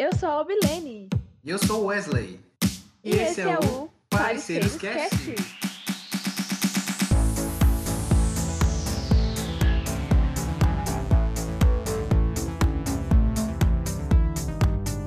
[0.00, 1.10] Eu sou a Obilene.
[1.44, 2.40] E eu sou o Wesley.
[3.04, 5.10] E, esse, é, o Pareceres Cast.
[5.34, 5.60] Cast.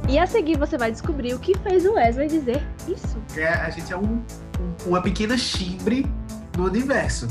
[0.07, 3.17] E a seguir você vai descobrir o que fez o Wesley dizer isso.
[3.35, 4.03] É- a gente é um,
[4.59, 6.05] um- uma pequena chimbre
[6.57, 7.27] no universo.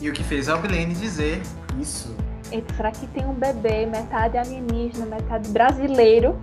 [0.00, 1.40] E o que fez a Albilene dizer
[1.80, 2.14] isso?
[2.52, 6.38] Eita, será que tem um bebê, metade alienígena, metade brasileiro?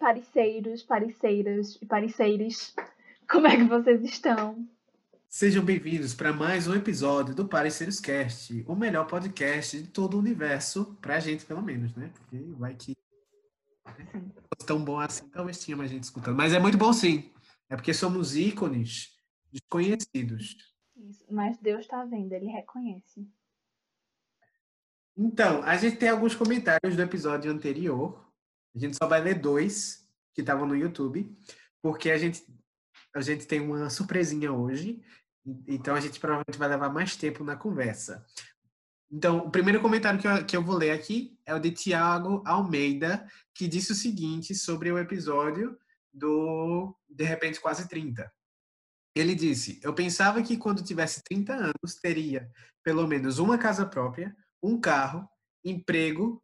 [0.00, 2.74] Parceiros, parceiras e parceires,
[3.30, 4.66] como é que vocês estão?
[5.28, 10.18] Sejam bem-vindos para mais um episódio do Pareceres Cast, o melhor podcast de todo o
[10.18, 12.10] universo, pra gente pelo menos, né?
[12.14, 12.96] Porque vai que
[14.10, 14.32] Sim.
[14.66, 16.34] tão bom assim, talvez tinha mais gente escutando.
[16.34, 17.30] Mas é muito bom sim.
[17.68, 19.14] É porque somos ícones
[19.52, 20.56] desconhecidos.
[20.96, 23.28] Isso, Mas Deus tá vendo, ele reconhece.
[25.14, 28.29] Então, a gente tem alguns comentários do episódio anterior.
[28.74, 31.36] A gente só vai ler dois que estavam no YouTube,
[31.82, 32.44] porque a gente,
[33.14, 35.02] a gente tem uma surpresinha hoje.
[35.66, 38.24] Então, a gente provavelmente vai levar mais tempo na conversa.
[39.10, 42.42] Então, o primeiro comentário que eu, que eu vou ler aqui é o de Tiago
[42.46, 45.76] Almeida, que disse o seguinte sobre o episódio
[46.12, 48.30] do De Repente Quase 30.
[49.16, 52.48] Ele disse: Eu pensava que quando tivesse 30 anos teria
[52.84, 55.28] pelo menos uma casa própria, um carro,
[55.64, 56.42] emprego,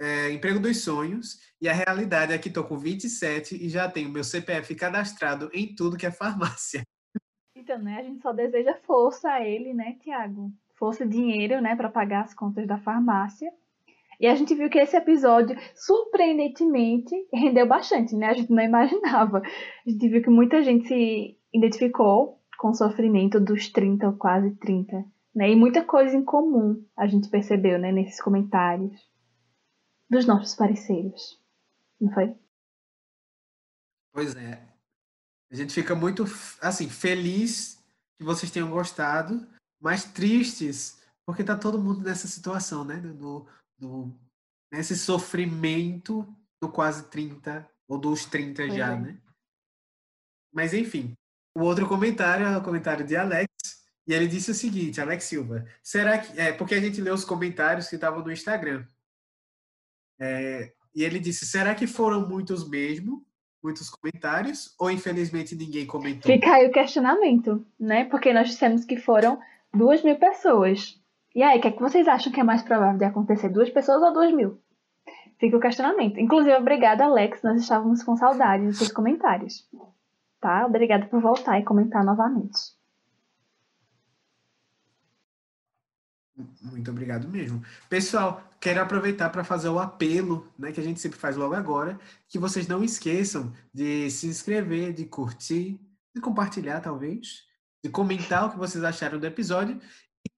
[0.00, 4.10] é, emprego dos sonhos, e a realidade é que estou com 27 e já tenho
[4.10, 6.82] meu CPF cadastrado em tudo que é farmácia.
[7.58, 10.52] Então, né, a gente só deseja força a ele, né, Tiago?
[10.78, 13.50] Força e dinheiro, né, para pagar as contas da farmácia.
[14.20, 18.28] E a gente viu que esse episódio, surpreendentemente, rendeu bastante, né?
[18.28, 19.42] A gente não imaginava.
[19.84, 24.54] A gente viu que muita gente se identificou com o sofrimento dos 30 ou quase
[24.56, 25.50] 30, né?
[25.50, 28.94] E muita coisa em comum a gente percebeu, né, nesses comentários
[30.08, 31.40] dos nossos parceiros.
[32.00, 32.36] Não foi?
[34.12, 34.66] Pois é.
[35.50, 36.24] A gente fica muito,
[36.60, 37.82] assim, feliz
[38.18, 39.46] que vocês tenham gostado,
[39.80, 40.96] mas tristes
[41.26, 42.98] porque tá todo mundo nessa situação, né?
[42.98, 43.46] Do,
[43.76, 44.16] do,
[44.72, 46.26] nesse sofrimento
[46.62, 49.00] do quase 30, ou dos 30 Pois já, é.
[49.00, 49.18] né?
[50.52, 51.14] Mas enfim,
[51.54, 53.50] o outro comentário é o comentário de Alex,
[54.06, 56.38] e ele disse o seguinte, Alex Silva, será que...
[56.40, 58.86] É, porque a gente leu os comentários que estavam no Instagram.
[60.18, 63.24] É, e ele disse, será que foram muitos mesmo?
[63.62, 64.74] Muitos comentários?
[64.78, 66.30] Ou infelizmente ninguém comentou?
[66.30, 68.04] Fica aí o questionamento, né?
[68.04, 69.38] Porque nós dissemos que foram
[69.74, 71.00] duas mil pessoas.
[71.34, 73.50] E aí, o que, é que vocês acham que é mais provável de acontecer?
[73.50, 74.58] Duas pessoas ou duas mil?
[75.38, 76.18] Fica o questionamento.
[76.18, 77.42] Inclusive, obrigada, Alex.
[77.42, 79.68] Nós estávamos com saudade dos seus comentários.
[80.40, 80.64] Tá?
[80.64, 82.75] Obrigada por voltar e comentar novamente.
[86.60, 87.64] Muito obrigado mesmo.
[87.88, 91.98] Pessoal, quero aproveitar para fazer o apelo, né, que a gente sempre faz logo agora,
[92.28, 95.80] que vocês não esqueçam de se inscrever, de curtir,
[96.14, 97.44] de compartilhar, talvez,
[97.82, 99.80] de comentar o que vocês acharam do episódio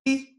[0.07, 0.39] e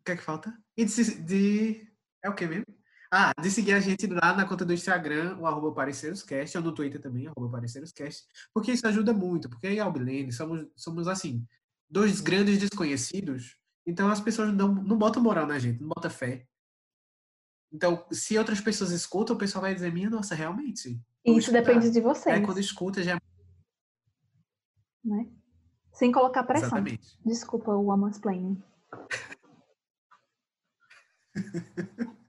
[0.00, 0.56] o que é que falta?
[0.76, 1.88] E de, de...
[2.22, 2.66] é o que mesmo?
[3.14, 6.72] Ah, de seguir a gente lá na conta do Instagram, o arroba pareceroscast, ou no
[6.72, 11.06] Twitter também, arroba pareceroscast, porque isso ajuda muito, porque eu e a Albilene somos, somos,
[11.06, 11.46] assim,
[11.90, 16.46] dois grandes desconhecidos, então as pessoas não, não botam moral na gente, não botam fé.
[17.72, 21.00] Então, se outras pessoas escutam, o pessoal vai dizer, minha nossa, realmente.
[21.24, 23.18] Isso escutar." depende de Aí vocês, quando escuta, já...
[25.04, 25.28] né?
[25.92, 26.68] Sem colocar pressão.
[26.68, 27.18] Exatamente.
[27.24, 28.62] Desculpa o mansplaining.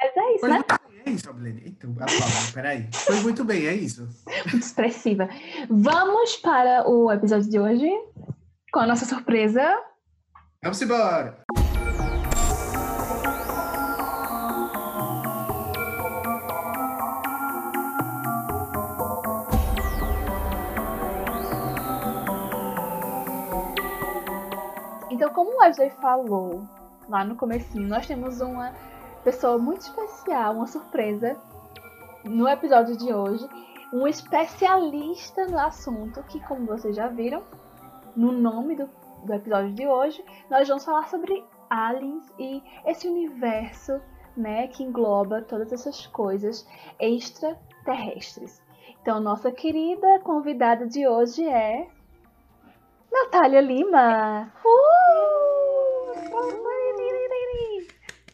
[0.00, 0.64] Mas é isso, Foi né?
[1.04, 1.62] é isso, Albilene.
[1.66, 2.88] Então, a palma, peraí.
[2.92, 4.08] Foi muito bem, é isso.
[4.50, 5.28] muito expressiva.
[5.68, 7.90] Vamos para o episódio de hoje
[8.72, 9.62] com a nossa surpresa.
[10.60, 11.38] Vamos embora!
[25.08, 26.68] Então, como o Wesley falou
[27.08, 28.74] lá no comecinho, nós temos uma
[29.22, 31.36] pessoa muito especial, uma surpresa
[32.24, 33.48] no episódio de hoje,
[33.92, 37.44] um especialista no assunto que, como vocês já viram,
[38.16, 38.90] no nome do,
[39.24, 44.00] do episódio de hoje, nós vamos falar sobre aliens e esse universo,
[44.36, 46.66] né, que engloba todas essas coisas
[46.98, 48.62] extraterrestres.
[49.02, 51.88] Então, nossa querida convidada de hoje é
[53.10, 54.52] Natália Lima.
[54.64, 55.08] Uh!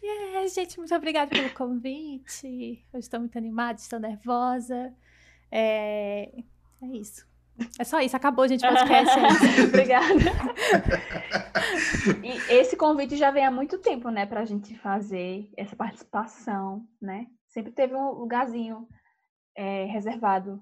[0.05, 2.85] Yeah, gente, muito obrigada pelo convite.
[2.93, 4.95] Eu estou muito animada, estou nervosa.
[5.51, 6.31] É,
[6.83, 7.27] é isso.
[7.79, 8.67] É só isso, acabou, gente.
[8.67, 9.19] Podcast.
[9.19, 10.15] É Obrigada.
[12.23, 17.27] e esse convite já vem há muito tempo, né, pra gente fazer essa participação, né?
[17.49, 18.89] Sempre teve um lugarzinho
[19.57, 20.61] é, reservado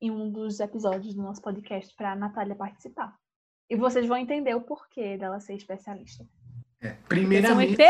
[0.00, 3.14] em um dos episódios do nosso podcast para a Natália participar.
[3.70, 6.24] E vocês vão entender o porquê dela ser especialista.
[6.80, 7.76] É, primeiramente.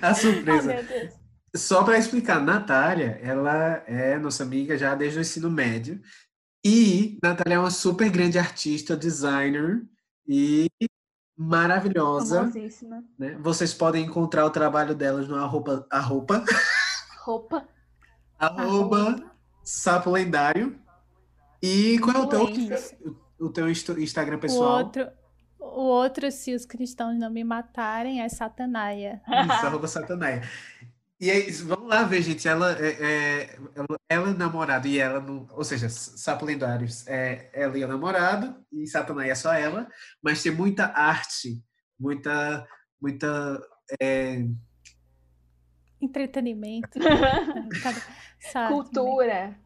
[0.00, 0.74] a surpresa.
[0.74, 6.00] Oh, Só para explicar, Natália, ela é nossa amiga já desde o ensino médio.
[6.64, 9.82] E Natália é uma super grande artista, designer
[10.26, 10.68] e
[11.36, 12.50] maravilhosa.
[13.18, 13.36] Né?
[13.40, 15.86] Vocês podem encontrar o trabalho delas no arroba.
[15.88, 16.44] Arroba.
[17.24, 17.66] Roupa.
[18.38, 19.22] arroba
[19.62, 20.78] Sapo Lendário.
[21.62, 22.46] E qual é o teu,
[23.40, 24.70] o teu Instagram pessoal?
[24.70, 25.08] O outro,
[25.58, 29.20] o outro, se os cristãos não me matarem, é Satanaia.
[29.26, 30.42] Isso, arroba Satanaia.
[31.20, 32.46] E é isso, vamos lá ver, gente.
[32.46, 35.48] Ela é, é ela, ela é namorado e ela não.
[35.50, 39.88] Ou seja, Sapo Lendários é ela e o namorado, e Satanaia é só ela,
[40.22, 41.60] mas tem muita arte,
[41.98, 42.66] muita.
[43.00, 43.60] muita
[44.00, 44.44] é...
[46.00, 47.00] Entretenimento.
[48.68, 49.58] Cultura.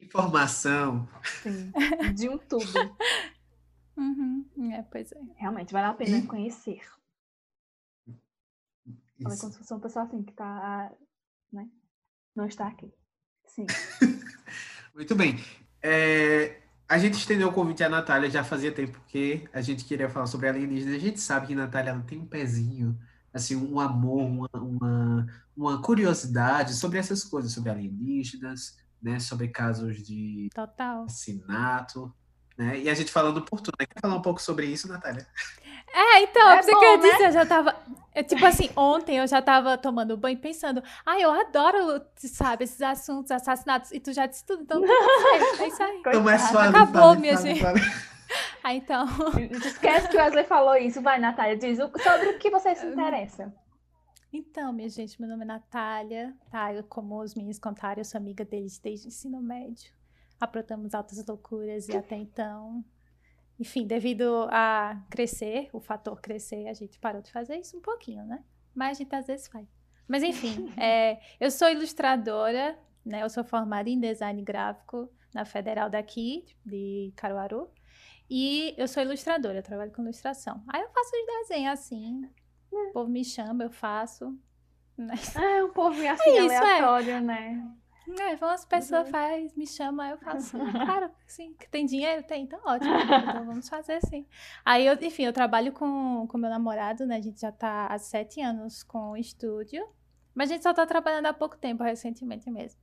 [0.00, 1.06] Informação.
[1.42, 1.72] Sim,
[2.14, 2.96] de um tudo.
[3.96, 4.72] Uhum.
[4.72, 5.18] É, pois é.
[5.36, 6.26] Realmente, vale a pena e...
[6.26, 6.80] conhecer.
[9.24, 10.92] Ela é como se fosse uma pessoa assim que tá,
[11.52, 11.68] né?
[12.34, 12.92] Não está aqui.
[13.46, 13.66] Sim.
[14.94, 15.38] Muito bem.
[15.82, 20.08] É, a gente estendeu o convite à Natália já fazia tempo que a gente queria
[20.08, 20.96] falar sobre alienígenas.
[20.96, 22.98] A gente sabe que a Natália ela tem um pezinho,
[23.32, 29.18] assim, um amor, uma, uma, uma curiosidade sobre essas coisas, sobre alienígenas, né?
[29.18, 31.04] Sobre casos de Total.
[31.04, 32.14] assassinato.
[32.56, 32.82] Né?
[32.82, 33.74] E a gente falando por tudo.
[33.78, 33.86] Né?
[33.86, 35.26] Quer falar um pouco sobre isso, Natália?
[35.94, 37.10] É, então, é você bom, quer né?
[37.10, 37.76] dizer, eu já tava.
[38.12, 42.82] É, tipo assim, ontem eu já tava tomando banho pensando, ah, eu adoro, sabe, esses
[42.82, 46.02] assuntos, assassinatos, e tu já disse tudo, então tudo certo, é isso aí.
[46.06, 47.62] Então, mas fala, Acabou, minha gente.
[48.64, 49.06] Ah, então.
[49.64, 51.00] Esquece que o Wesley falou isso.
[51.02, 53.54] Vai, Natália, diz sobre o que você se interessa.
[54.32, 56.72] Então, minha gente, meu nome é Natália, tá?
[56.72, 59.92] Eu, como os meninos contaram, eu sou amiga deles desde o ensino médio
[60.44, 62.84] aprontamos altas loucuras e até então,
[63.58, 68.24] enfim, devido a crescer, o fator crescer, a gente parou de fazer isso um pouquinho,
[68.24, 68.42] né?
[68.74, 69.66] Mas a gente às vezes faz.
[70.08, 73.22] Mas enfim, é, eu sou ilustradora, né?
[73.22, 77.70] Eu sou formada em design gráfico na Federal daqui, de Caruaru.
[78.28, 80.62] E eu sou ilustradora, eu trabalho com ilustração.
[80.68, 82.22] Aí eu faço os desenhos assim,
[82.72, 84.36] o povo me chama, eu faço.
[84.96, 85.14] Né?
[85.36, 86.56] É, um povo assim, é isso, é.
[86.56, 87.20] aleatório, é.
[87.20, 87.74] né?
[88.20, 89.12] É, umas pessoas uhum.
[89.12, 93.68] faz, me chama, eu faço, claro, sim, que tem dinheiro, tem, então ótimo, então vamos
[93.68, 94.26] fazer sim.
[94.64, 97.98] Aí, eu, enfim, eu trabalho com, com meu namorado, né, a gente já tá há
[97.98, 99.88] sete anos com o estúdio,
[100.34, 102.78] mas a gente só tá trabalhando há pouco tempo, recentemente mesmo.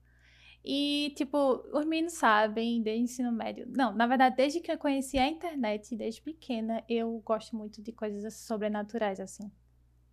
[0.63, 1.37] E, tipo,
[1.73, 5.27] os meninos sabem, desde o ensino médio, não, na verdade, desde que eu conheci a
[5.27, 9.51] internet, desde pequena, eu gosto muito de coisas sobrenaturais, assim,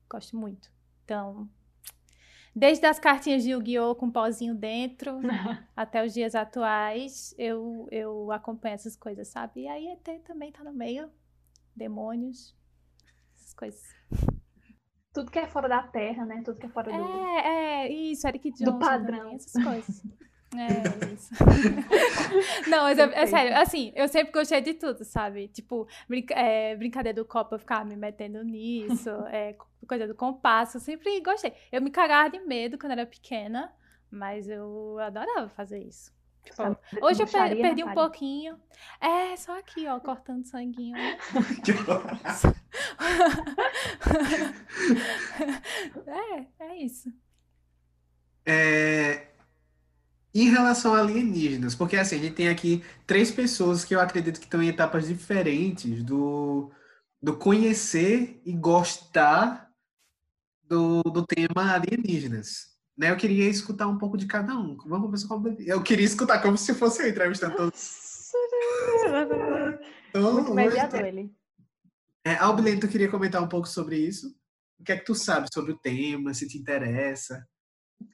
[0.08, 0.70] gosto muito.
[1.04, 1.48] Então,
[2.58, 3.94] Desde as cartinhas de Yu-Gi-Oh!
[3.94, 5.20] com pozinho dentro
[5.76, 9.60] até os dias atuais, eu, eu acompanho essas coisas, sabe?
[9.60, 11.08] E aí ET também tá no meio.
[11.76, 12.56] Demônios,
[13.32, 13.80] essas coisas.
[15.14, 16.42] Tudo que é fora da Terra, né?
[16.44, 16.98] Tudo que é fora do...
[16.98, 19.18] É, é, isso, Eric Johnson Do padrão.
[19.18, 20.02] Também, essas coisas.
[20.56, 20.68] É
[21.12, 21.34] isso.
[22.68, 25.48] Não, mas é, é, sério, assim, eu sempre gostei de tudo, sabe?
[25.48, 30.78] Tipo, brinca é, brincadeira do copo, eu ficava me metendo nisso, é, coisa do compasso,
[30.78, 31.52] eu sempre gostei.
[31.70, 33.72] Eu me cagava de medo quando era pequena,
[34.10, 36.16] mas eu adorava fazer isso.
[36.42, 36.62] Tipo,
[37.02, 38.58] hoje eu per perdi um pouquinho.
[39.00, 40.96] É, só aqui, ó, cortando sanguinho.
[46.06, 47.12] é, é isso.
[48.46, 49.27] É,
[50.34, 54.38] em relação a alienígenas, porque assim, a gente tem aqui três pessoas que eu acredito
[54.38, 56.70] que estão em etapas diferentes do,
[57.20, 59.70] do conhecer e gostar
[60.62, 62.76] do, do tema alienígenas.
[62.96, 63.10] Né?
[63.10, 64.76] Eu queria escutar um pouco de cada um.
[64.86, 68.08] Vamos começar com Eu queria escutar como se fosse eu entrevistando todos.
[70.14, 71.32] Muito mediador ele.
[72.24, 72.36] É,
[72.78, 74.36] tu queria comentar um pouco sobre isso?
[74.78, 77.46] O que é que tu sabe sobre o tema, se te interessa?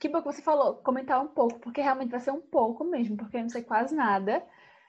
[0.00, 3.16] Que bom que você falou, comentar um pouco, porque realmente vai ser um pouco mesmo,
[3.16, 4.44] porque eu não sei quase nada.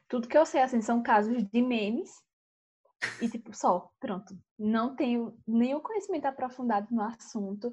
[0.07, 2.23] Tudo que eu sei, assim, são casos de memes.
[3.21, 4.37] E, tipo, só, pronto.
[4.57, 7.71] Não tenho nenhum conhecimento aprofundado no assunto.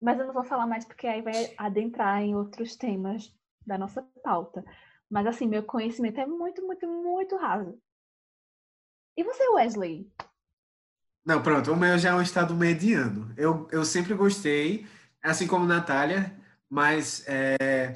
[0.00, 3.34] Mas eu não vou falar mais, porque aí vai adentrar em outros temas
[3.66, 4.64] da nossa pauta.
[5.10, 7.78] Mas, assim, meu conhecimento é muito, muito, muito raso.
[9.16, 10.10] E você, Wesley?
[11.24, 11.72] Não, pronto.
[11.72, 13.34] O meu já é um estado mediano.
[13.36, 14.86] Eu, eu sempre gostei
[15.22, 16.34] assim como Natália,
[16.68, 17.92] mas é,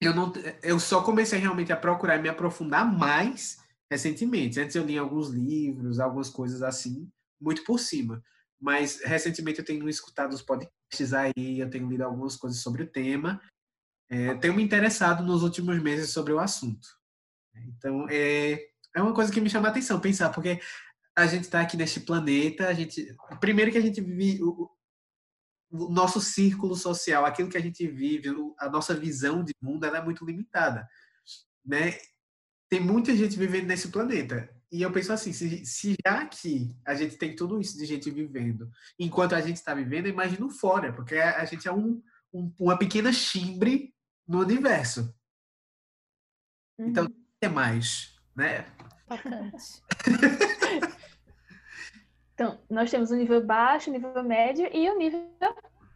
[0.00, 0.32] eu, não,
[0.62, 3.58] eu só comecei realmente a procurar e me aprofundar mais
[3.90, 4.60] recentemente.
[4.60, 7.10] Antes eu li alguns livros, algumas coisas assim,
[7.40, 8.22] muito por cima.
[8.60, 12.86] Mas recentemente eu tenho escutado os podcasts aí, eu tenho lido algumas coisas sobre o
[12.86, 13.40] tema.
[14.08, 16.86] É, tenho me interessado nos últimos meses sobre o assunto.
[17.54, 20.60] Então, é, é uma coisa que me chama a atenção pensar, porque
[21.16, 24.42] a gente está aqui neste planeta, a gente, primeiro que a gente vive
[25.70, 29.84] o, o, nosso círculo social, aquilo que a gente vive, a nossa visão de mundo,
[29.84, 30.88] ela é muito limitada,
[31.64, 31.98] né?
[32.68, 34.48] Tem muita gente vivendo nesse planeta.
[34.72, 38.08] E eu penso assim, se, se já que a gente tem tudo isso de gente
[38.10, 42.00] vivendo, enquanto a gente está vivendo, imagino fora, porque a, gente é um,
[42.32, 43.92] um, uma pequena chimbre
[44.26, 45.12] no universo.
[46.78, 47.24] Então, uhum.
[47.40, 48.64] é mais, né?
[52.40, 55.28] então, nós temos o nível baixo, o nível médio e o nível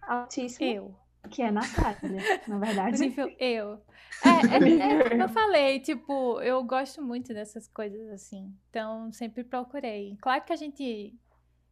[0.02, 0.70] altíssimo.
[0.70, 0.94] Eu.
[1.30, 2.98] Que é Natália, na verdade.
[2.98, 3.80] O nível eu.
[4.24, 8.54] É, é, é, como eu falei, tipo, eu gosto muito dessas coisas assim.
[8.70, 10.16] Então, sempre procurei.
[10.20, 11.12] Claro que a gente,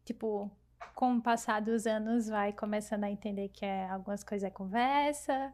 [0.03, 0.51] tipo,
[0.93, 5.53] com o passar dos anos, vai começando a entender que é, algumas coisas é conversa,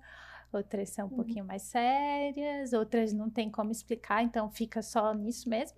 [0.51, 1.15] outras são um uhum.
[1.17, 5.77] pouquinho mais sérias, outras não tem como explicar, então fica só nisso mesmo.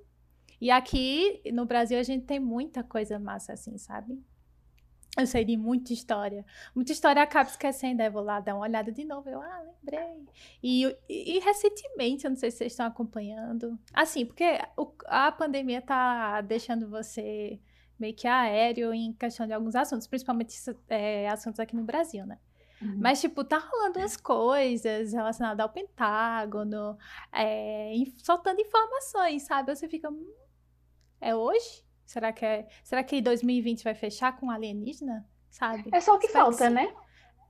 [0.62, 4.24] E aqui no Brasil a gente tem muita coisa massa assim, sabe?
[5.18, 6.46] Eu sei de muita história.
[6.74, 8.02] Muita história acaba esquecendo.
[8.02, 9.28] Aí eu vou lá dar uma olhada de novo.
[9.28, 10.26] Eu, ah, lembrei.
[10.64, 13.78] E, e, e recentemente, eu não sei se vocês estão acompanhando.
[13.94, 17.60] Assim, porque o, a pandemia tá deixando você
[18.00, 20.56] meio que aéreo em questão de alguns assuntos, principalmente
[20.88, 22.40] é, assuntos aqui no Brasil, né?
[22.82, 22.98] Uhum.
[22.98, 26.98] Mas, tipo, tá rolando umas coisas relacionadas ao Pentágono,
[27.32, 29.76] é, soltando informações, sabe?
[29.76, 30.10] Você fica.
[30.10, 30.34] Hum,
[31.22, 31.86] é hoje?
[32.06, 32.68] Será que é.
[32.84, 35.26] Será que 2020 vai fechar com alienígena?
[35.50, 35.90] Sabe?
[35.92, 36.94] É só o que falta, né?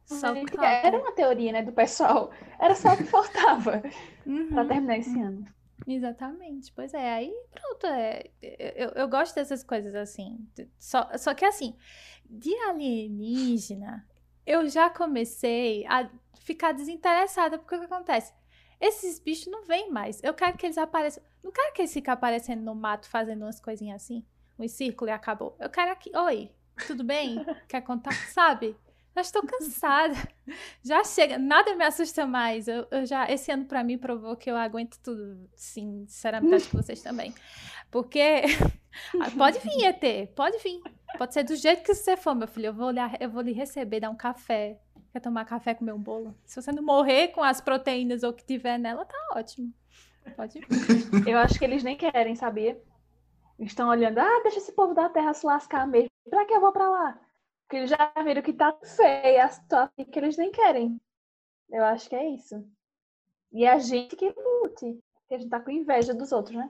[0.06, 0.68] Só que falta.
[0.68, 2.32] Era uma teoria, né, do pessoal.
[2.60, 3.82] Era só o que faltava
[4.26, 4.50] uhum.
[4.50, 5.46] para terminar esse ano.
[5.88, 10.48] Exatamente, pois é, aí pronto, é, eu, eu gosto dessas coisas assim,
[10.78, 11.76] só, só que assim,
[12.24, 14.08] de alienígena,
[14.46, 16.08] eu já comecei a
[16.40, 18.32] ficar desinteressada, porque o que acontece?
[18.80, 20.22] Esses bichos não vêm mais.
[20.24, 21.24] Eu quero que eles apareçam.
[21.44, 24.24] Não quero que eles fiquem aparecendo no mato fazendo umas coisinhas assim,
[24.58, 25.56] um círculo e acabou.
[25.60, 26.12] Eu quero aqui.
[26.16, 26.52] Oi,
[26.88, 27.44] tudo bem?
[27.68, 28.14] Quer contar?
[28.32, 28.76] Sabe?
[29.16, 30.16] Já estou cansada.
[30.84, 31.38] Já chega.
[31.38, 32.68] Nada me assusta mais.
[32.68, 35.50] Eu, eu já, esse ano para mim provou que eu aguento tudo.
[35.54, 37.34] Sim, sinceramente, acho que vocês também.
[37.90, 38.44] Porque
[39.38, 40.82] pode vir, ET, pode vir.
[41.18, 42.68] Pode ser do jeito que você for, meu filho.
[42.68, 44.80] Eu vou, olhar, eu vou lhe receber, dar um café.
[45.12, 46.34] Quer tomar café, comer um bolo?
[46.46, 49.74] Se você não morrer com as proteínas ou o que tiver nela, tá ótimo.
[50.36, 50.68] Pode ir.
[51.28, 52.82] Eu acho que eles nem querem, sabia?
[53.60, 56.10] Estão olhando, ah, deixa esse povo da Terra se lascar mesmo.
[56.30, 57.20] Pra que eu vou pra lá?
[57.64, 61.00] Porque eles já viram que tá feia a situação que eles nem querem.
[61.70, 62.66] Eu acho que é isso.
[63.52, 65.00] E é a gente que lute.
[65.14, 66.70] Porque a gente tá com inveja dos outros, né?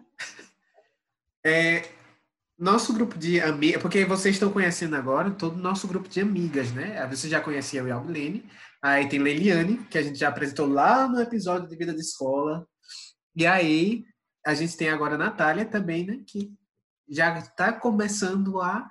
[1.43, 1.89] É,
[2.61, 6.71] nosso grupo de amigas, porque vocês estão conhecendo agora todo o nosso grupo de amigas,
[6.71, 7.07] né?
[7.07, 8.47] Você já conhecia o Yalbilene,
[8.79, 12.67] aí tem Leiliane, que a gente já apresentou lá no episódio de Vida de Escola,
[13.35, 14.05] e aí
[14.45, 16.23] a gente tem agora a Natália também, né?
[16.25, 16.53] Que
[17.07, 18.89] já está começando a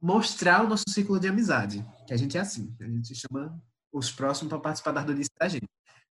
[0.00, 3.58] mostrar o nosso ciclo de amizade, que a gente é assim, a gente chama
[3.90, 5.68] os próximos para participar da notícia da gente.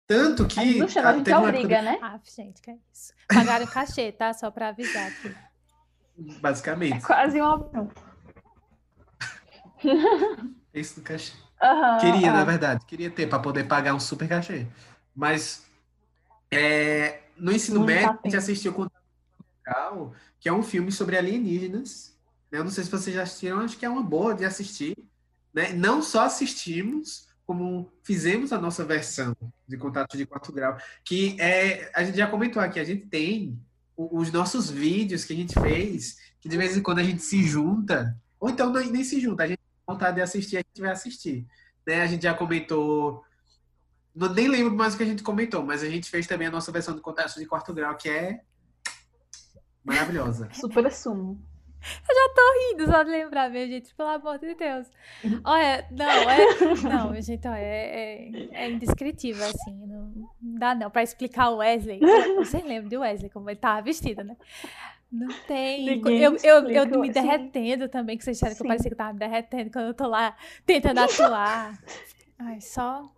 [0.07, 0.59] Tanto que.
[0.59, 1.99] A gente não chama, a gente obriga, né?
[2.01, 3.13] Ah, gente, que é isso.
[3.27, 4.33] Pagaram cachê, tá?
[4.33, 5.35] Só para avisar aqui.
[6.39, 6.97] Basicamente.
[6.97, 7.89] É quase um.
[10.73, 11.33] Isso do cachê.
[11.61, 12.37] Uhum, queria, uhum.
[12.37, 14.67] na verdade, queria ter para poder pagar um super cachê.
[15.15, 15.64] Mas
[16.55, 19.05] é, no ensino não médio, tá a gente assistiu Contato
[20.45, 22.15] que é um filme sobre alienígenas.
[22.51, 24.95] Eu não sei se vocês já assistiram, acho que é uma boa de assistir.
[25.51, 25.73] Né?
[25.73, 29.35] Não só assistimos, como fizemos a nossa versão
[29.67, 33.59] de Contato de 4 graus, que é, a gente já comentou aqui, a gente tem
[33.97, 37.41] os nossos vídeos que a gente fez, que de vez em quando a gente se
[37.43, 40.79] junta, ou então nem, nem se junta, a gente tem vontade de assistir, a gente
[40.79, 41.43] vai assistir.
[41.87, 42.03] Né?
[42.03, 43.24] A gente já comentou,
[44.15, 46.51] não, nem lembro mais o que a gente comentou, mas a gente fez também a
[46.51, 48.41] nossa versão de contato de quarto grau, que é
[49.83, 50.47] maravilhosa.
[50.55, 51.39] Super assumo.
[52.09, 54.87] Eu já tô rindo só de lembrar, minha gente, pelo amor de Deus.
[55.43, 56.39] Olha, não, é.
[56.81, 59.85] Não, gente, olha, é, é, é indescritível, assim.
[59.85, 61.99] Não, não dá não pra explicar o Wesley.
[62.37, 64.35] Você lembra de Wesley, como ele tava vestido, né?
[65.11, 65.85] Não tem.
[65.85, 68.97] Ninguém eu, eu, eu me derretendo também, que vocês acharam que eu parecia que eu
[68.97, 71.79] tava me derretendo quando eu tô lá tentando atuar.
[72.39, 73.14] Ai, só.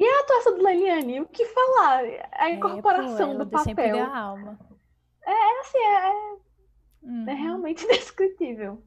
[0.00, 1.20] E a atuação do Leliane?
[1.20, 2.02] O que falar?
[2.32, 3.96] A incorporação é, pô, do papel.
[5.26, 6.40] É, é assim, é,
[7.02, 7.28] Uhum.
[7.28, 8.82] É realmente indescritível.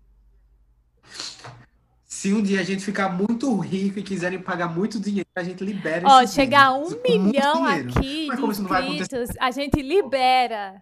[2.05, 5.63] Se um dia a gente ficar muito rico e quiserem pagar muito dinheiro, a gente
[5.63, 9.03] libera Ó, chegar a um milhão aqui Mas de como isso não vai acontecer?
[9.03, 10.81] inscritos, a gente libera.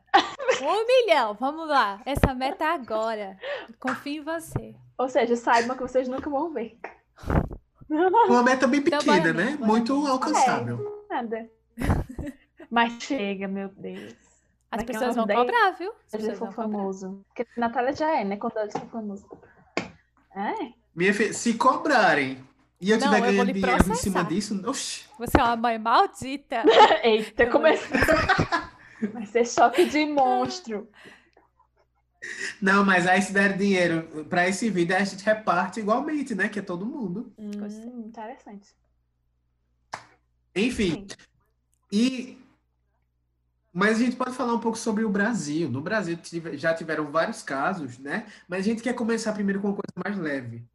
[0.61, 2.01] Um milhão, vamos lá.
[2.05, 3.37] Essa meta é agora.
[3.79, 4.75] Confio em você.
[4.97, 6.77] Ou seja, saibam que vocês nunca vão ver.
[8.29, 9.57] Uma meta bem Então, pequena, bora né?
[9.59, 10.07] Muito mesmo.
[10.11, 11.05] alcançável.
[11.09, 11.49] Nada.
[12.69, 14.13] Mas chega, meu Deus.
[14.71, 15.89] As Daqui a pessoas vão 10 cobrar, viu?
[15.91, 16.63] As Se ele pessoas for cobrar.
[16.77, 17.25] famoso.
[17.27, 18.37] Porque Natália já é, né?
[18.37, 19.27] Quando ele for famoso.
[20.33, 20.71] É?
[20.95, 22.41] Minha filha, se cobrarem
[22.79, 25.03] e eu tiver ganhando dinheiro em cima disso, oxi.
[25.19, 26.63] Você é uma mãe maldita.
[27.03, 27.97] Eita, começou.
[29.13, 30.87] Vai ser choque de monstro.
[32.61, 36.47] Não, mas aí se der dinheiro pra esse vídeo, a gente reparte igualmente, né?
[36.49, 37.33] Que é todo mundo.
[37.37, 37.49] Hum,
[38.05, 38.69] interessante.
[40.55, 41.17] Enfim, Sim.
[41.91, 42.37] e...
[43.73, 45.69] Mas a gente pode falar um pouco sobre o Brasil.
[45.69, 46.19] No Brasil
[46.53, 48.25] já tiveram vários casos, né?
[48.47, 50.65] Mas a gente quer começar primeiro com uma coisa mais leve.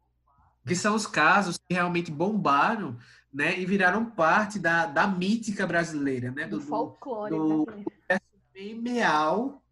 [0.65, 2.97] Que são os casos que realmente bombaram,
[3.31, 3.57] né?
[3.59, 6.45] E viraram parte da, da mítica brasileira, né?
[6.47, 7.87] Do Do, do folclore do- brasileiro.
[8.55, 9.63] memeal,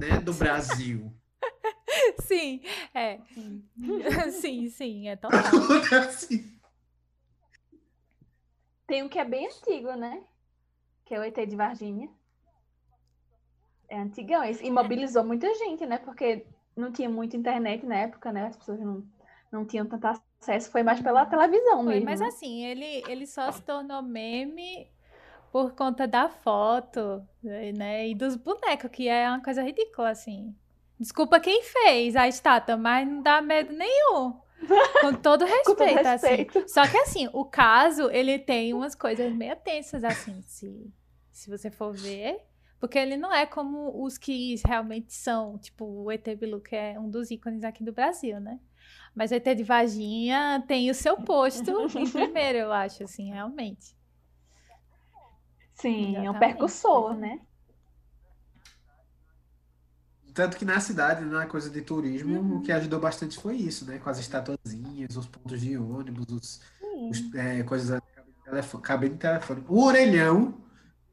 [0.00, 0.20] né?
[0.20, 1.12] Do Brasil.
[2.20, 2.60] Sim,
[2.94, 3.18] é.
[4.30, 4.68] Sim.
[4.68, 5.40] Sim, é total.
[6.06, 6.56] Assim.
[8.86, 10.22] Tem um que é bem antigo, né?
[11.04, 12.08] Que é o ET de Varginha.
[13.88, 14.42] É antigão.
[14.44, 15.98] Esse imobilizou muita gente, né?
[15.98, 18.46] Porque não tinha muita internet na época, né?
[18.46, 19.04] As pessoas não,
[19.50, 20.06] não tinham tanto
[20.40, 20.70] acesso.
[20.70, 22.04] Foi mais pela televisão Foi, mesmo.
[22.04, 22.26] mas né?
[22.26, 24.88] assim, ele, ele só se tornou meme
[25.56, 28.06] por conta da foto, né?
[28.10, 30.54] E dos bonecos, que é uma coisa ridícula, assim.
[31.00, 34.34] Desculpa quem fez a estátua, mas não dá medo nenhum.
[35.00, 36.26] Com todo Com todo respeito, assim.
[36.26, 36.68] respeito.
[36.68, 40.92] Só que assim, o caso, ele tem umas coisas meio tensas, assim, se,
[41.32, 42.38] se você for ver.
[42.78, 47.00] Porque ele não é como os que realmente são, tipo o ET Bilu, que é
[47.00, 48.60] um dos ícones aqui do Brasil, né?
[49.14, 53.95] Mas o ET de Varginha tem o seu posto em primeiro, eu acho, assim, realmente.
[55.76, 57.40] Sim, é um percussor, né?
[60.34, 62.58] Tanto que na cidade, na coisa de turismo, Uhum.
[62.58, 63.98] o que ajudou bastante foi isso, né?
[63.98, 66.60] Com as estatuazinhas, os pontos de ônibus, os,
[67.08, 68.02] os, é, coisas da
[68.44, 69.64] telefone, cabine de telefone.
[69.68, 70.62] O orelhão,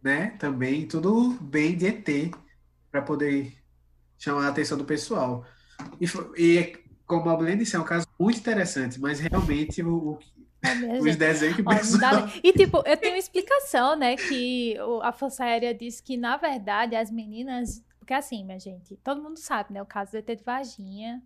[0.03, 0.31] né?
[0.37, 2.31] Também, tudo bem de ET,
[2.91, 3.57] para poder
[4.17, 5.45] chamar a atenção do pessoal.
[5.99, 6.05] E,
[6.37, 10.19] e como a Belém disse, é um caso muito interessante, mas realmente o,
[10.71, 12.15] o- mesmo, os desenhos que o Ó, não dá pessoal...
[12.27, 14.15] nem- E tipo, eu tenho uma explicação, né?
[14.17, 17.83] Que a Força Aérea disse que, na verdade, as meninas.
[17.99, 19.81] Porque assim, minha gente, todo mundo sabe, né?
[19.81, 21.23] O caso do ET de Varginha,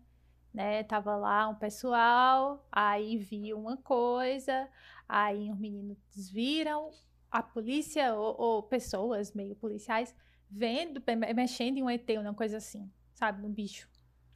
[0.54, 0.84] né?
[0.84, 4.67] Tava lá um pessoal, aí viu uma coisa,
[5.10, 5.97] aí os meninos
[6.32, 6.91] viram
[7.32, 10.15] a polícia ou, ou pessoas meio policiais
[10.50, 13.41] vendo, me- mexendo em um ET, uma coisa assim, sabe?
[13.41, 13.89] No bicho.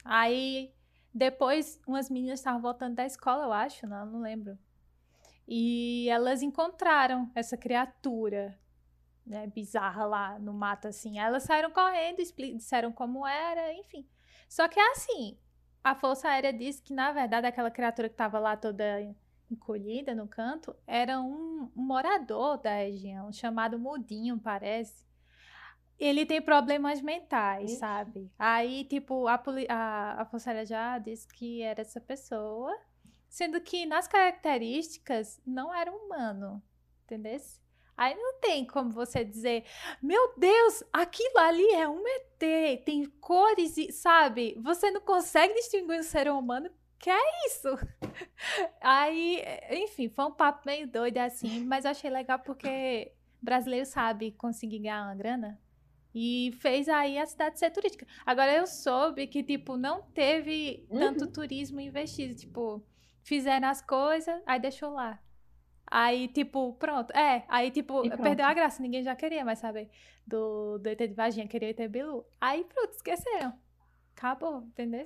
[0.04, 0.74] Aí
[1.14, 4.58] depois umas meninas estavam voltando da escola, eu acho, não, não lembro.
[5.48, 8.58] E elas encontraram essa criatura,
[9.26, 11.20] né, bizarra lá no mato, assim.
[11.20, 14.08] Elas saíram correndo, disseram como era, enfim.
[14.48, 15.38] Só que é assim,
[15.84, 18.84] a Força Aérea disse que, na verdade, aquela criatura que estava lá toda
[19.50, 25.06] encolhida no canto era um, um morador da região, chamado Mudinho, parece.
[26.00, 27.80] Ele tem problemas mentais, Ixi.
[27.80, 28.32] sabe?
[28.40, 32.76] Aí, tipo, a, a, a Força Aérea já disse que era essa pessoa,
[33.32, 36.62] sendo que nas características não era humano,
[37.06, 37.40] entendeu?
[37.96, 39.64] Aí não tem como você dizer,
[40.02, 44.60] meu Deus, aquilo ali é um ET, tem cores e, sabe?
[44.62, 47.70] Você não consegue distinguir um ser humano, que é isso?
[48.82, 49.42] Aí,
[49.72, 54.80] enfim, foi um papo meio doido assim, mas eu achei legal porque brasileiro sabe conseguir
[54.80, 55.58] ganhar uma grana.
[56.14, 58.06] E fez aí a cidade ser turística.
[58.26, 62.36] Agora eu soube que, tipo, não teve tanto turismo investido.
[62.36, 62.84] Tipo,
[63.24, 65.20] fizeram as coisas, aí deixou lá.
[65.88, 67.12] Aí, tipo, pronto.
[67.16, 68.82] É, aí, tipo, perdeu a graça.
[68.82, 69.90] Ninguém já queria mais saber
[70.26, 72.26] do, do ET de Varginha, queria ET Bilu.
[72.40, 73.54] Aí, pronto, esqueceram.
[74.16, 75.06] Acabou, entendeu?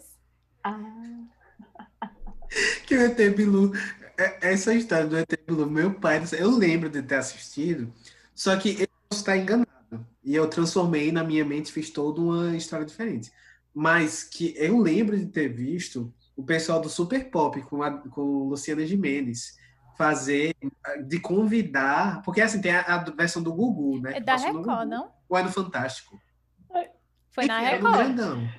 [0.64, 1.30] Ah,
[2.86, 3.72] Que o ET Bilu,
[4.18, 7.94] é- essa história do ET Bilu, meu pai, eu lembro de ter assistido,
[8.34, 9.66] só que eu posso estar enganado.
[10.24, 13.32] E eu transformei na minha mente, fiz toda uma história diferente.
[13.74, 18.50] Mas que eu lembro de ter visto o pessoal do Super Pop com, a, com
[18.50, 19.56] Luciana Gimenez
[19.98, 20.54] fazer,
[21.08, 24.18] de convidar, porque assim, tem a, a versão do Gugu, né?
[24.18, 25.12] É da Record, Gugu, não?
[25.30, 26.20] Ou é no Fantástico?
[27.32, 27.96] Foi na Era Record.
[27.96, 28.50] Grandão.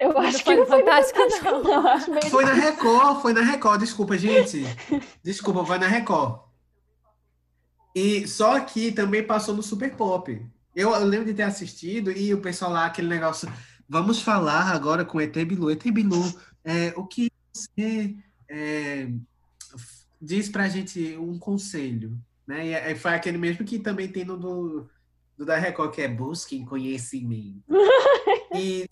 [0.00, 1.62] eu acho foi que não foi no Fantástico, Fantástico, não.
[1.62, 1.88] não.
[1.88, 4.64] Acho meio Foi na Record, foi na Record, desculpa, gente.
[5.22, 6.40] Desculpa, foi na Record.
[7.94, 10.46] E só que também passou no Super Pop.
[10.74, 13.52] Eu, eu lembro de ter assistido e o pessoal lá, aquele negócio.
[13.86, 15.70] Vamos falar agora com ET Bilu.
[15.70, 16.32] ET Bilu,
[16.64, 18.16] é, o que você
[18.48, 19.08] é,
[20.20, 22.66] diz pra gente um conselho, né?
[22.66, 24.90] E é- foi aquele mesmo que também tem no do,
[25.36, 27.62] do da Record, que é busquem conhecimento.
[28.54, 28.86] E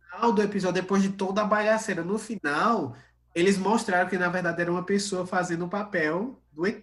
[0.00, 2.96] no final do episódio, depois de toda a bagaceira, no final,
[3.34, 6.82] eles mostraram que na verdade era uma pessoa fazendo o papel do ET.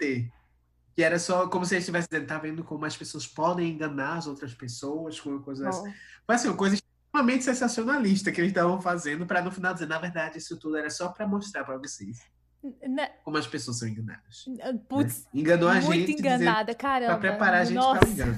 [0.96, 4.18] Que era só como se eles estivessem dizendo, tá vendo como as pessoas podem enganar
[4.18, 5.92] as outras pessoas com coisas assim.
[6.28, 6.78] Foi assim, uma coisa
[7.16, 10.90] extremamente sensacionalista que eles estavam fazendo para no final dizer, na verdade, isso tudo era
[10.90, 12.20] só para mostrar para vocês
[12.88, 14.46] Né, como as pessoas são enganadas.
[14.90, 15.30] Putz, né?
[15.34, 17.18] Enganou a muito gente dizendo enganada, caramba.
[17.18, 18.38] para preparar a gente para o engano.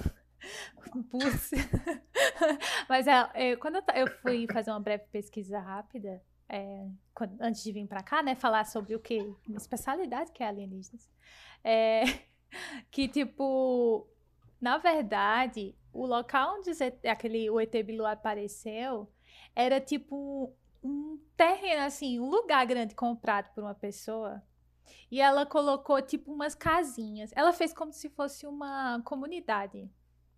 [1.09, 1.51] Putz.
[2.89, 7.71] Mas é, é, quando eu, fui fazer uma breve pesquisa rápida, é, quando- antes de
[7.71, 9.17] vir pra cá, né, falar sobre o que?
[9.47, 11.09] Minha especialidade, que é alienígenas.
[11.63, 12.03] É,
[12.91, 14.07] que, tipo,
[14.61, 16.71] na verdade, o local onde
[17.07, 19.09] aquele, o ET Bilu apareceu
[19.55, 24.41] era, tipo, um terreno, assim, um lugar grande comprado por uma pessoa.
[25.11, 27.31] E ela colocou, tipo, umas casinhas.
[27.35, 29.89] Ela fez como se fosse uma comunidade,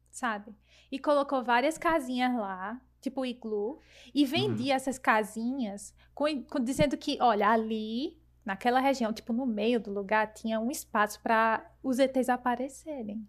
[0.10, 0.56] sabe?
[0.92, 3.80] E colocou várias casinhas lá, tipo iglu,
[4.14, 9.80] e vendia essas casinhas com- com- dizendo que, olha, ali, naquela região, tipo, no meio
[9.80, 13.28] do lugar, tinha um espaço para os ETs aparecerem.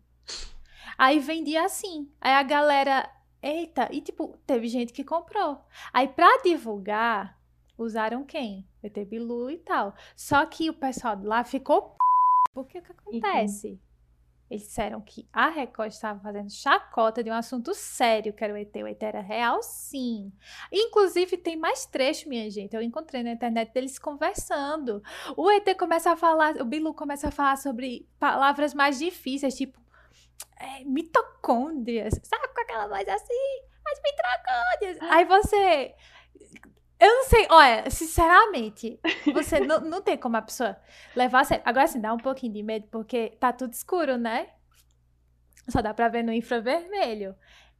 [0.97, 2.11] Aí vendia assim.
[2.21, 3.11] Aí a galera,
[3.43, 5.61] eita, e tipo, teve gente que comprou.
[5.93, 7.39] Aí pra divulgar,
[7.77, 8.67] usaram quem?
[8.83, 9.95] ET Bilu e tal.
[10.17, 11.97] Só que o pessoal de lá ficou p...
[12.53, 13.81] porque o que acontece?
[14.51, 18.57] Eles disseram que a Record estava fazendo chacota de um assunto sério, que era o
[18.57, 18.75] ET.
[18.75, 20.33] O ET era real, sim.
[20.73, 22.75] Inclusive, tem mais trecho, minha gente.
[22.75, 25.01] Eu encontrei na internet deles conversando.
[25.37, 29.79] O ET começa a falar, o Bilu começa a falar sobre palavras mais difíceis, tipo
[30.61, 32.15] é, mitocôndrias.
[32.23, 33.63] Sabe com aquela voz assim?
[33.87, 35.11] As mitocôndrias.
[35.13, 35.95] Aí você.
[36.99, 39.01] Eu não sei, olha, sinceramente,
[39.33, 40.77] você não, não tem como a pessoa
[41.17, 41.63] levar a sério.
[41.67, 44.51] Agora, assim, dá um pouquinho de medo, porque tá tudo escuro, né?
[45.69, 47.35] Só dá pra ver no infravermelho.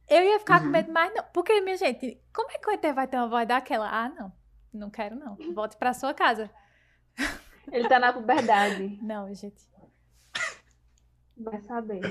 [0.09, 0.71] Eu ia ficar com Uhum.
[0.71, 1.23] medo, mas não.
[1.33, 3.87] Porque, minha gente, como é que o ET vai ter uma voz daquela?
[3.89, 4.33] Ah, não.
[4.73, 5.37] Não quero, não.
[5.53, 6.49] Volte pra sua casa.
[7.71, 8.97] Ele tá na puberdade.
[9.03, 9.69] Não, gente.
[11.43, 12.01] Vai saber.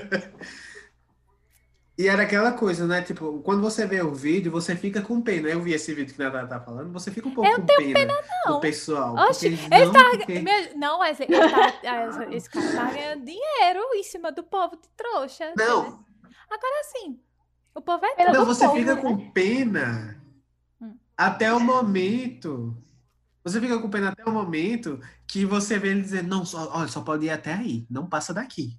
[1.97, 3.01] E era aquela coisa, né?
[3.01, 5.49] Tipo, quando você vê o vídeo, você fica com pena.
[5.49, 7.65] Eu vi esse vídeo que a Natália tá falando, você fica um pouco Eu com
[7.65, 8.13] pena,
[8.45, 8.53] não.
[8.55, 9.13] do pessoal.
[9.29, 13.81] Oxi, ele não, tá- porque- não, mas ele tá- ah, esse cara tá ganhando dinheiro
[13.93, 15.53] em cima do povo de trouxa.
[15.55, 16.03] Não,
[16.49, 17.19] Agora sim,
[17.75, 19.01] o povo é Pena não, você povo, fica né?
[19.01, 20.21] com pena
[20.81, 20.95] Hum.
[21.15, 22.75] até o momento.
[23.43, 26.87] Você fica com pena até o momento que você vê ele dizer, não, só, olha,
[26.89, 28.77] só pode ir até aí, não passa daqui.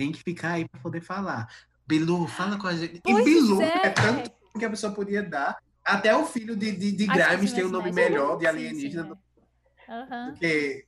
[0.00, 1.46] Tem que ficar aí para poder falar.
[1.86, 3.02] Bilu, fala com a gente.
[3.02, 3.66] Pois e Bilu é.
[3.84, 3.90] é.
[3.90, 5.58] tanto que a pessoa podia dar.
[5.84, 8.44] Até o filho de, de, de Grimes sim, tem um sim, nome sim, melhor de
[8.44, 9.18] sim, alienígena sim, do
[9.86, 9.92] é.
[9.92, 10.34] Aham.
[10.38, 10.86] que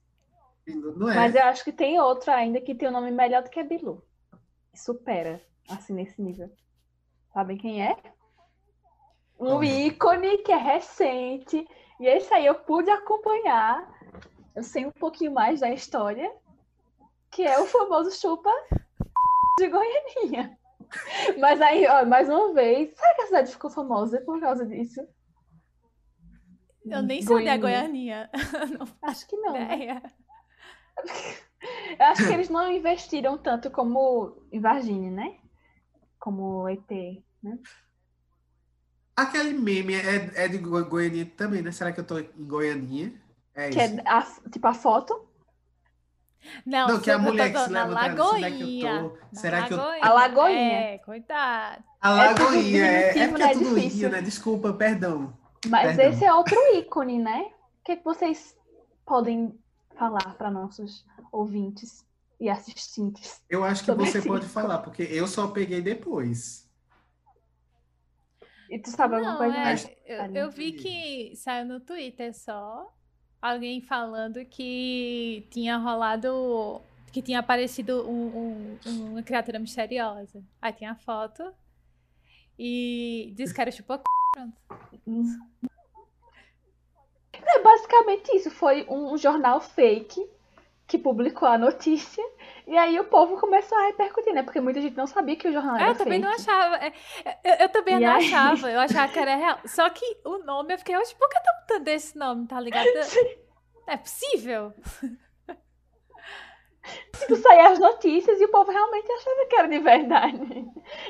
[0.64, 1.14] Bilu, não é?
[1.14, 4.02] Mas eu acho que tem outro ainda que tem um nome melhor do que Bilu.
[4.74, 6.50] Supera, assim, nesse nível.
[7.34, 7.94] Sabem quem é?
[9.38, 9.66] Um é?
[9.66, 11.68] ícone que é recente.
[12.00, 13.86] E esse aí eu pude acompanhar.
[14.56, 16.32] Eu sei um pouquinho mais da história.
[17.30, 18.50] Que é o famoso chupa
[19.58, 20.58] de Goianinha.
[21.38, 25.00] Mas aí, ó, mais uma vez, será que a cidade ficou famosa por causa disso?
[26.84, 28.28] Eu nem sei onde é Goianinha.
[28.32, 28.78] Goianinha.
[28.78, 29.52] Não Acho que não.
[29.52, 29.64] né?
[29.74, 30.02] ideia.
[31.98, 35.38] Eu acho que eles não investiram tanto como em Varginha, né?
[36.18, 36.90] Como ET,
[37.42, 37.58] né?
[39.16, 41.70] Aquele meme é, é de Goi- Goianinha também, né?
[41.70, 43.12] Será que eu tô em Goianinha?
[43.54, 44.00] É Que isso.
[44.00, 45.28] é a, tipo a foto.
[46.66, 49.00] Não, Não, que a mulher que se na levanta, será que eu Lagoinha.
[49.00, 49.18] tô?
[49.32, 49.80] Será que eu-.
[50.00, 50.88] A Lagoinha.
[50.94, 51.84] É, coitado.
[52.00, 53.52] A É Lagoinha, é, é porque né?
[53.52, 54.00] é tudo Difícil.
[54.02, 54.22] ia, né?
[54.22, 55.36] Desculpa, perdão.
[55.64, 56.06] Mas Perdão.
[56.06, 57.52] esse é outro ícone, né?
[57.80, 58.56] O que, é que vocês
[59.06, 59.58] podem
[59.96, 62.04] falar para nossos ouvintes
[62.40, 63.42] e assistentes?
[63.48, 64.48] Eu acho que você pode ícone.
[64.48, 66.68] falar, porque eu só peguei depois.
[68.68, 69.90] E tu sabe alguma coisa é, mais?
[70.06, 72.92] eu, eu vi que saiu no Twitter só
[73.42, 76.80] alguém falando que tinha rolado,
[77.12, 80.42] que tinha aparecido um- um- uma criatura misteriosa.
[80.60, 81.52] Aí tinha a foto
[82.58, 84.00] e disse que era chupou
[84.32, 84.56] pronto.
[87.32, 88.50] É basicamente isso.
[88.50, 90.24] Foi um jornal fake
[90.92, 92.22] que publicou a notícia.
[92.66, 94.42] E aí o povo começou a repercutir, né?
[94.42, 96.42] Porque muita gente não sabia que o jornal era Eu também não fake.
[96.42, 96.76] achava.
[96.76, 96.92] é,
[97.42, 98.26] Eu, eu também E não aí?
[98.26, 98.70] achava.
[98.70, 99.58] Eu achava que era real.
[99.64, 102.86] Só que o nome, eu fiquei, oxe, por que estão botando esse nome, tá ligado?
[103.86, 104.72] Não é possível.
[107.16, 110.66] Tipo, saíam as notícias e o povo realmente achava que era de verdade.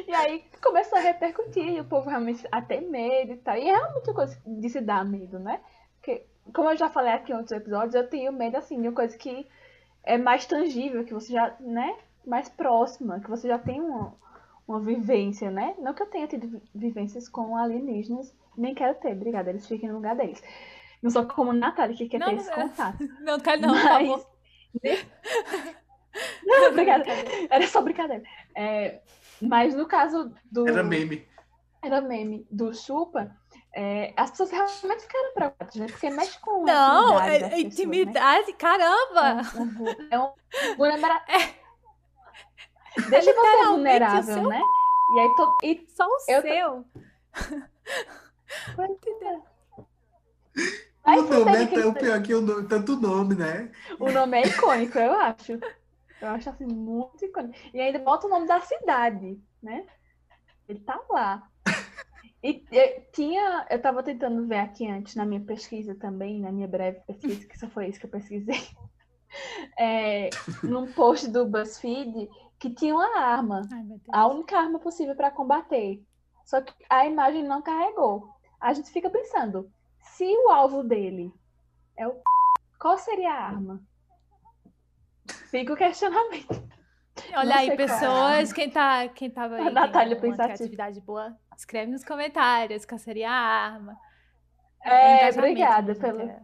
[0.07, 3.57] E aí começou a repercutir, e o povo realmente a ter medo e tal.
[3.57, 5.61] E é realmente coisa de se dar medo, né?
[5.97, 8.95] Porque, como eu já falei aqui em outros episódios, eu tenho medo, assim, de uma
[8.95, 9.49] coisa que
[10.04, 11.94] é mais tangível, que você já, né?
[12.26, 14.14] Mais próxima, que você já tem uma,
[14.66, 15.74] uma vivência, né?
[15.78, 19.96] Não que eu tenha tido vivências com alienígenas, nem quero ter, obrigada, eles fiquem no
[19.96, 20.42] lugar deles.
[21.02, 22.54] Não sou como Natália que quer Não, ter não, esse é.
[22.54, 22.98] contato.
[23.20, 24.26] Não, quero não, por Mas- favor.
[26.44, 27.04] Não, obrigada.
[27.50, 28.22] Era só brincadeira.
[28.54, 29.00] É,
[29.40, 30.68] mas no caso do.
[30.68, 31.26] Era meme.
[31.82, 33.34] era meme do Chupa,
[33.74, 35.87] é, as pessoas realmente ficaram preocupadas, né?
[35.87, 37.61] Porque mexe com a Não, intimidade é, pessoas, né?
[37.61, 39.42] intimidade, caramba!
[39.50, 40.32] É um, vu- é um
[40.76, 41.24] vulnera-
[43.08, 44.61] Deixa você literalmente o vulnerável, seu- né?
[45.14, 45.56] E aí to...
[45.62, 46.85] e Só o Eu- seu.
[51.04, 53.70] Aí o nome você é tem tão que- pior que o nome, tanto nome, né?
[53.98, 55.52] o nome é icônico, eu acho.
[56.20, 57.54] Eu acho assim muito icônico.
[57.74, 59.85] E ainda bota o nome da cidade, né?
[60.68, 61.42] Ele tá lá.
[62.42, 62.64] E
[63.12, 67.46] tinha, eu tava tentando ver aqui antes na minha pesquisa também, na minha breve pesquisa,
[67.46, 68.57] que só foi isso que eu pesquisei.
[69.78, 70.28] É,
[70.62, 72.28] num post do BuzzFeed
[72.59, 76.05] que tinha uma arma, Ai, a única arma possível para combater.
[76.44, 78.28] Só que a imagem não carregou.
[78.61, 81.33] A gente fica pensando, se o alvo dele
[81.96, 82.20] é o
[82.78, 83.81] qual seria a arma?
[85.50, 86.68] Fica o questionamento.
[87.33, 90.55] Olha não aí, é pessoas, quem, tá, quem tava aí, A Natália pensativa.
[90.55, 93.96] criatividade boa, escreve nos comentários qual seria a arma.
[94.84, 96.42] É, obrigada mesmo, pelo que é-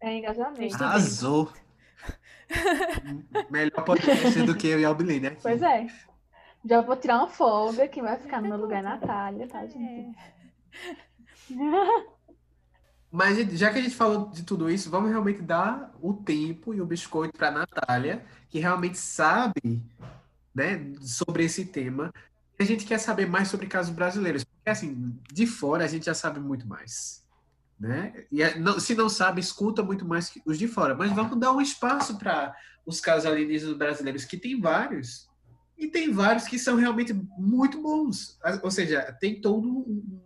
[0.00, 0.62] é engajamento.
[0.62, 0.86] Estudei.
[0.86, 1.52] Arrasou.
[3.50, 5.42] Melhor podcast do que eu e a Albilene aqui.
[5.42, 5.86] Pois é.
[6.64, 10.16] Já vou tirar uma folga, quem vai ficar no meu lugar é Natália, tá, gente?
[10.16, 10.34] É.
[13.10, 16.80] Mas já que a gente falou de tudo isso, vamos realmente dar o tempo e
[16.80, 19.80] o biscoito para Natália, que realmente sabe,
[20.52, 22.12] né, sobre esse tema.
[22.58, 26.14] A gente quer saber mais sobre casos brasileiros, porque assim, de fora a gente já
[26.14, 27.24] sabe muito mais,
[27.78, 28.24] né?
[28.30, 30.94] E é- não- se não sabe, escuta muito mais que os de fora.
[30.94, 32.54] Mas vamos dar um espaço para
[32.86, 35.28] os casos alienígenas brasileiros, que tem vários.
[35.76, 38.38] E tem vários que são realmente muito bons.
[38.62, 40.20] Ou seja, tem todo um,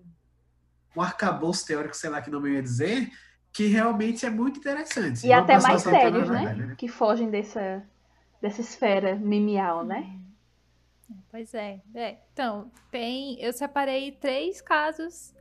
[0.94, 3.10] um arcabouço teórico, sei lá que nome eu ia dizer,
[3.52, 5.26] que realmente é muito interessante.
[5.26, 6.44] E Vamos até mais sérios, né?
[6.46, 7.82] verdade, Que fogem dessa,
[8.42, 10.18] dessa esfera memeal, né?
[11.30, 12.18] Pois é, é.
[12.32, 13.40] Então, tem.
[13.40, 15.34] Eu separei três casos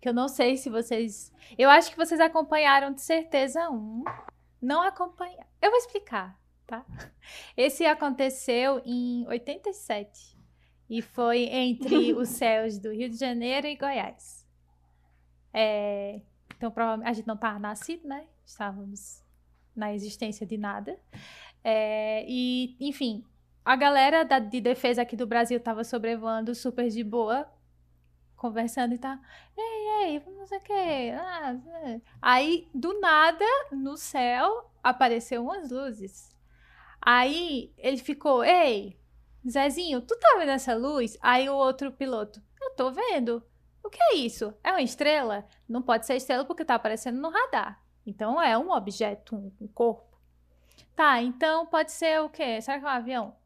[0.00, 1.32] que eu não sei se vocês.
[1.56, 4.04] Eu acho que vocês acompanharam de certeza um.
[4.60, 5.46] Não acompanharam.
[5.60, 6.84] Eu vou explicar, tá?
[7.56, 10.36] Esse aconteceu em 87
[10.90, 14.46] e foi entre os céus do Rio de Janeiro e Goiás.
[15.54, 16.20] É,
[16.56, 18.26] então, provavelmente a gente não estava nascido, né?
[18.44, 19.22] Estávamos
[19.74, 20.98] na existência de nada.
[21.64, 23.24] É, e, enfim,
[23.64, 27.50] a galera da- de defesa aqui do Brasil tava sobrevoando super de boa,
[28.36, 29.20] conversando e tá.
[29.56, 31.12] Ei, ei, não sei o quê.
[31.16, 36.34] ah, é." Aí, do nada, no céu, apareceu umas luzes.
[37.00, 38.98] Aí ele ficou, ei,
[39.48, 41.18] Zezinho, tu tá vendo essa luz?
[41.20, 43.42] Aí o outro piloto, eu tô vendo.
[43.82, 44.54] O que é isso?
[44.62, 45.44] É uma estrela?
[45.68, 47.82] Não pode ser estrela porque tá aparecendo no radar.
[48.06, 50.16] Então é um objeto, um, corpo.
[50.94, 52.60] Tá, então pode ser o quê?
[52.60, 53.36] Será que é um avião?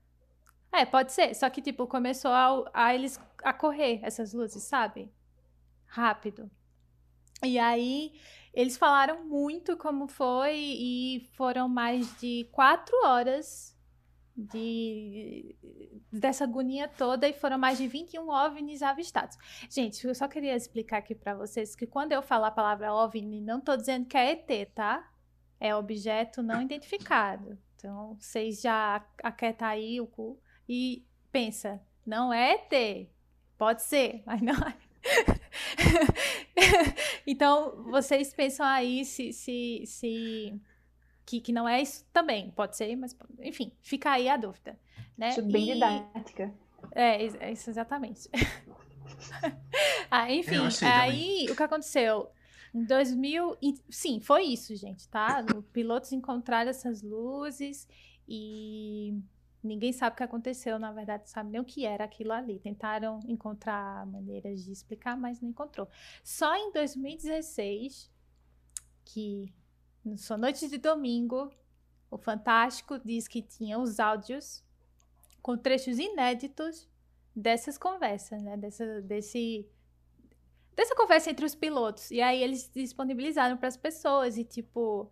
[0.72, 1.34] É, pode ser.
[1.34, 5.10] Só que, tipo, começou a, a eles a correr essas luzes, sabe?
[5.86, 6.50] Rápido.
[7.44, 8.12] E aí,
[8.52, 13.76] eles falaram muito como foi e foram mais de quatro horas
[14.36, 15.56] de
[16.12, 19.36] dessa agonia toda e foram mais de 21 OVNIs avistados.
[19.70, 23.40] Gente, eu só queria explicar aqui pra vocês que quando eu falar a palavra OVNI,
[23.40, 25.10] não tô dizendo que é ET, tá?
[25.58, 27.58] É objeto não identificado.
[27.76, 33.08] Então, vocês já aquietam aí o cu e pensa, não é ET.
[33.58, 34.74] Pode ser, mas não é.
[37.26, 40.60] então, vocês pensam aí se, se, se
[41.24, 42.50] que, que não é isso também.
[42.50, 44.78] Pode ser, mas enfim, fica aí a dúvida.
[45.16, 45.28] Né?
[45.28, 46.52] Acho bem E- didática.
[46.94, 48.28] é, é isso exatamente.
[50.10, 50.92] ah, enfim, também.
[50.92, 52.30] aí o que aconteceu?
[52.74, 53.56] Em 2000.
[53.62, 55.44] e- Sim, foi isso, gente, tá?
[55.56, 57.88] Os pilotos encontraram essas luzes
[58.28, 59.14] e
[59.66, 62.58] ninguém sabe o que aconteceu, na verdade, sabe nem o que era aquilo ali.
[62.58, 65.88] Tentaram encontrar maneiras de explicar, mas não encontrou.
[66.24, 68.10] Só em 2016,
[69.04, 69.52] que
[70.04, 71.50] na sua noite de domingo,
[72.10, 74.64] o Fantástico diz que tinha os áudios
[75.42, 76.88] com trechos inéditos
[77.34, 78.56] dessas conversas, né?
[78.56, 79.68] Dessa, desse,
[80.74, 82.10] dessa conversa entre os pilotos.
[82.10, 85.10] E aí eles disponibilizaram para as pessoas e, tipo,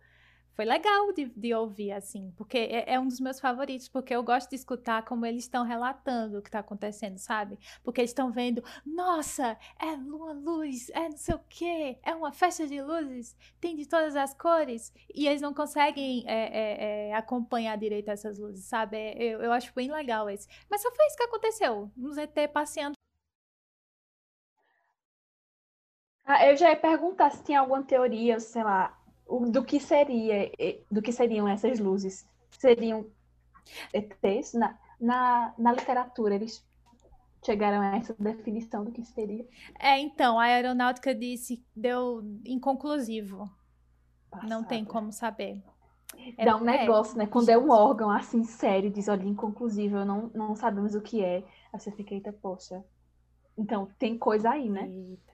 [0.55, 4.23] foi legal de, de ouvir, assim, porque é, é, um dos meus favoritos, porque eu
[4.23, 7.59] gosto de escutar como eles estão relatando o que está acontecendo, sabe?
[7.83, 12.31] Porque eles estão vendo, nossa, é lua luz, é não sei o quê, é uma
[12.31, 17.13] festa de luzes, tem de todas as cores, e eles não conseguem é, é, é
[17.15, 18.95] acompanhar direito essas luzes, sabe?
[18.97, 20.47] É, eu, eu acho bem legal esse.
[20.69, 22.95] Mas só foi isso que aconteceu, uns ET passeando.
[26.25, 30.51] Ah, eu já ia perguntar se tinha alguma teoria, sei lá, do que seria,
[30.89, 32.27] do que seriam essas luzes.
[32.51, 33.05] Seriam
[33.93, 34.53] ETs?
[34.53, 36.65] Na, na, na literatura, eles
[37.43, 39.47] chegaram a essa definição do que seria?
[39.79, 43.49] É, então, a aeronáutica disse, deu inconclusivo.
[44.29, 44.49] Passada.
[44.49, 45.63] Não tem como saber.
[46.37, 47.27] É, Dá um é, negócio, né?
[47.27, 51.43] Quando é um órgão assim sério, diz, olha, inconclusivo, não, não sabemos o que é.
[51.71, 52.83] Aí você fica, eita, poxa.
[53.57, 54.87] Então, tem coisa aí, né?
[54.87, 55.33] Eita.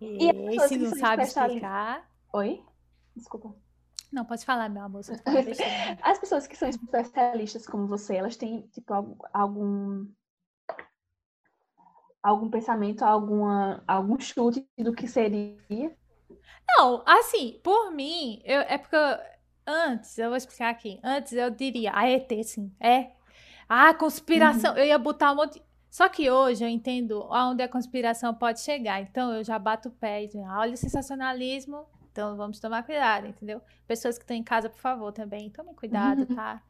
[0.00, 2.08] E, e se não sabe explicar...
[2.32, 2.62] Oi?
[3.18, 3.54] Desculpa.
[4.10, 5.02] Não, pode falar, meu amor.
[6.02, 8.94] As pessoas que são especialistas como você, elas têm, tipo,
[9.32, 10.06] algum
[12.22, 15.96] algum pensamento, alguma, algum chute do que seria?
[16.66, 19.18] Não, assim, por mim, eu, é porque eu,
[19.66, 23.12] antes, eu vou explicar aqui, antes eu diria, a ET, sim, é.
[23.68, 24.78] Ah, conspiração, uhum.
[24.78, 25.62] eu ia botar um monte.
[25.90, 29.92] Só que hoje eu entendo aonde a conspiração pode chegar, então eu já bato o
[29.92, 31.86] pé e digo, ah, olha o sensacionalismo,
[32.18, 33.62] então vamos tomar cuidado, entendeu?
[33.86, 36.34] Pessoas que estão em casa, por favor, também, tomem cuidado, uhum.
[36.34, 36.60] tá?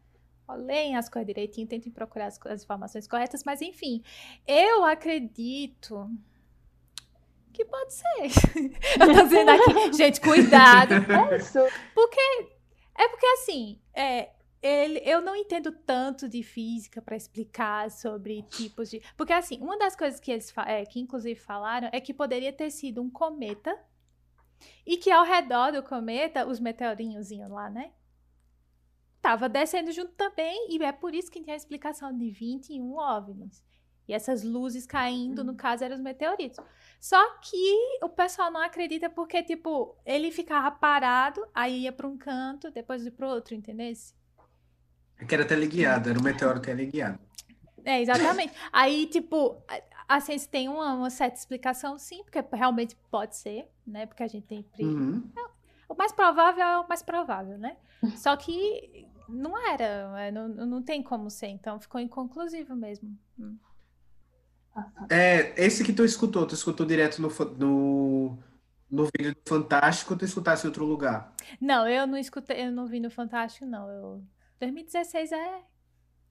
[0.46, 4.02] Leem as coisas direitinho, tentem procurar as, as informações corretas, mas enfim,
[4.46, 6.10] eu acredito
[7.50, 8.04] que pode ser.
[9.00, 10.94] eu tô dizendo aqui, gente, cuidado.
[11.32, 11.58] É isso.
[11.94, 12.20] Porque,
[12.94, 14.28] é porque assim, é,
[14.60, 19.00] ele, eu não entendo tanto de física para explicar sobre tipos de.
[19.16, 22.70] Porque, assim, uma das coisas que eles é, que inclusive falaram é que poderia ter
[22.70, 23.78] sido um cometa
[24.86, 27.92] e que ao redor do cometa, os meteorinhos lá, né?
[29.20, 33.64] Tava descendo junto também, e é por isso que tem a explicação de 21 OVNIs.
[34.06, 35.56] E essas luzes caindo, no hum.
[35.56, 36.58] caso, eram os meteoritos.
[36.98, 42.16] Só que o pessoal não acredita porque, tipo, ele ficava parado, aí ia para um
[42.16, 43.92] canto, depois ia para outro, entendeu?
[45.18, 47.18] É que era teleguiado, era um meteoro teleguiado.
[47.84, 48.52] É, exatamente.
[48.72, 49.62] aí, tipo,
[50.08, 54.06] a ciência tem uma, uma, certa explicação, sim, porque realmente pode ser, né?
[54.06, 54.64] Porque a gente tem.
[54.80, 55.30] Uhum.
[55.36, 55.50] É,
[55.86, 57.76] o mais provável é o mais provável, né?
[58.16, 63.16] Só que não era, é, não, não tem como ser, então ficou inconclusivo mesmo.
[63.38, 63.58] Hum.
[65.10, 68.38] É, esse que tu escutou, tu escutou direto no, no,
[68.90, 71.34] no vídeo do Fantástico ou tu escutasse em outro lugar?
[71.60, 73.90] Não, eu não escutei, eu não vi no Fantástico, não.
[73.90, 74.22] Eu,
[74.60, 75.62] 2016 é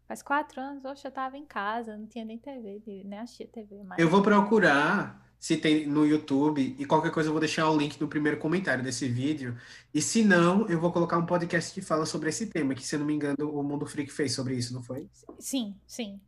[0.07, 3.83] Faz quatro anos, oxe, eu tava em casa, não tinha nem TV, nem assistia TV
[3.83, 4.01] mais.
[4.01, 7.99] Eu vou procurar se tem no YouTube e qualquer coisa eu vou deixar o link
[7.99, 9.57] no primeiro comentário desse vídeo.
[9.93, 12.95] E se não, eu vou colocar um podcast que fala sobre esse tema, que se
[12.95, 15.09] eu não me engano o Mundo Freak fez sobre isso, não foi?
[15.39, 16.21] Sim, sim.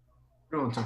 [0.49, 0.83] Pronto.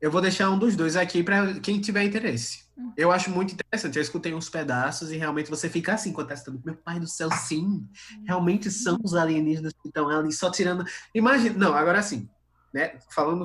[0.00, 2.67] Eu vou deixar um dos dois aqui para quem tiver interesse.
[2.96, 3.96] Eu acho muito interessante.
[3.96, 6.60] Eu escutei uns pedaços e realmente você fica assim quando tá assistindo.
[6.64, 7.86] Meu pai do céu, sim.
[8.24, 10.84] Realmente são os alienígenas que estão ali só tirando.
[11.14, 11.58] Imagina.
[11.58, 12.28] Não, agora sim.
[12.72, 12.98] Né?
[13.10, 13.44] Falando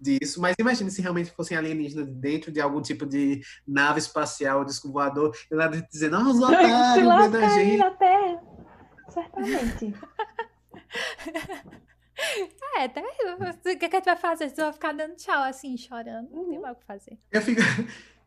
[0.00, 4.90] disso, mas imagine se realmente fossem alienígenas dentro de algum tipo de nave espacial, disco
[4.90, 7.76] voador, e lá dizendo, ah, os otários vendo a gente.
[7.78, 8.42] Na Terra.
[9.08, 9.94] Certamente.
[12.76, 14.48] É, até o que, que tu vai fazer?
[14.48, 16.30] Você vai ficar dando tchau assim, chorando.
[16.30, 16.62] Não tem uhum.
[16.62, 17.18] mais o que fazer.
[17.32, 17.60] Eu fico,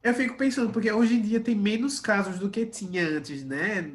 [0.05, 3.91] eu fico pensando, porque hoje em dia tem menos casos do que tinha antes, né?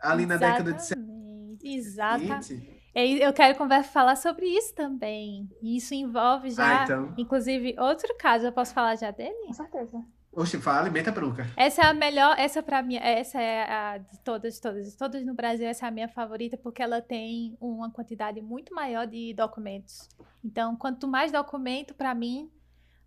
[0.00, 0.26] Ali Exatamente.
[0.26, 1.58] na década de 70.
[1.62, 2.82] Exatamente.
[2.92, 5.48] Eu quero conversa, falar sobre isso também.
[5.62, 7.14] E isso envolve já, ah, então.
[7.16, 8.46] inclusive, outro caso.
[8.46, 9.46] Eu posso falar já dele?
[9.46, 10.04] Com certeza.
[10.32, 11.46] Oxe, fala, meta bronca.
[11.56, 15.32] Essa é a melhor, essa para mim, essa é a de todas, todas, todas no
[15.32, 20.08] Brasil, essa é a minha favorita porque ela tem uma quantidade muito maior de documentos.
[20.44, 22.50] Então, quanto mais documento, para mim,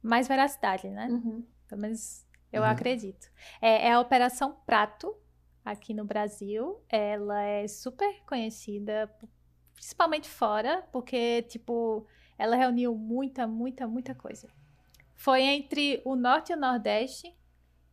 [0.02, 1.08] mais veracidade, né?
[1.10, 1.44] Uhum.
[1.68, 2.68] Pelo menos eu uhum.
[2.68, 3.30] acredito.
[3.62, 5.16] É, é, a Operação Prato,
[5.64, 6.82] aqui no Brasil.
[6.90, 9.10] Ela é super conhecida,
[9.76, 12.08] principalmente fora, porque, tipo,
[12.38, 14.50] ela reuniu muita, muita, muita coisa.
[15.16, 17.36] Foi entre o Norte e o Nordeste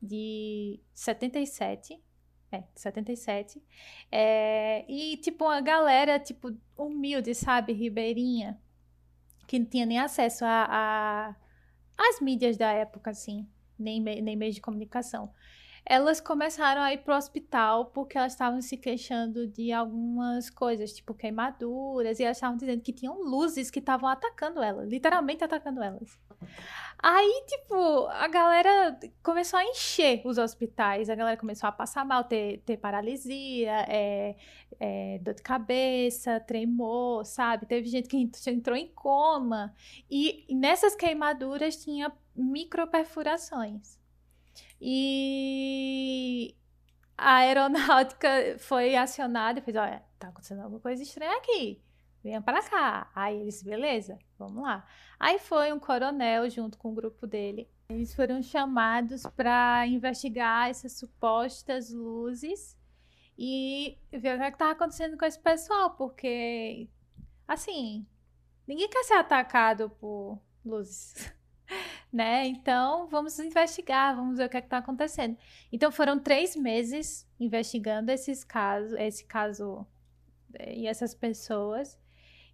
[0.00, 2.00] de 77.
[2.52, 3.60] É, 77.
[4.10, 7.72] É, e, tipo, uma galera, tipo, humilde, sabe?
[7.72, 8.58] Ribeirinha.
[9.46, 11.36] Que não tinha nem acesso a, a,
[11.98, 13.48] às mídias da época, assim.
[13.78, 15.32] Nem, nem meios de comunicação.
[15.88, 21.14] elas começaram a ir pro hospital porque elas estavam se queixando de algumas coisas, tipo
[21.14, 26.18] queimaduras, e elas estavam dizendo que tinham luzes que estavam atacando elas, literalmente atacando elas.
[26.98, 32.24] Aí, tipo, a galera começou a encher os hospitais, a galera começou a passar mal,
[32.24, 34.34] ter, ter paralisia, é,
[34.80, 37.66] é, dor de cabeça, tremor, sabe?
[37.66, 39.74] Teve gente que entrou em coma.
[40.10, 43.98] E nessas queimaduras tinha microperfurações.
[44.80, 46.54] E
[47.16, 51.82] a aeronáutica foi acionada e fez: olha, tá acontecendo alguma coisa estranha aqui.
[52.22, 53.10] Venha para cá.
[53.14, 54.84] Aí eles, beleza, vamos lá.
[55.18, 57.70] Aí foi um coronel junto com o grupo dele.
[57.88, 62.76] Eles foram chamados para investigar essas supostas luzes
[63.38, 66.88] e ver o que é estava acontecendo com esse pessoal, porque,
[67.46, 68.06] assim,
[68.66, 71.14] ninguém quer ser atacado por luzes.
[72.12, 72.46] né?
[72.46, 75.36] Então, vamos investigar, vamos ver o que é está acontecendo.
[75.72, 79.86] Então, foram três meses investigando esses casos, esse caso
[80.54, 81.98] eh, e essas pessoas.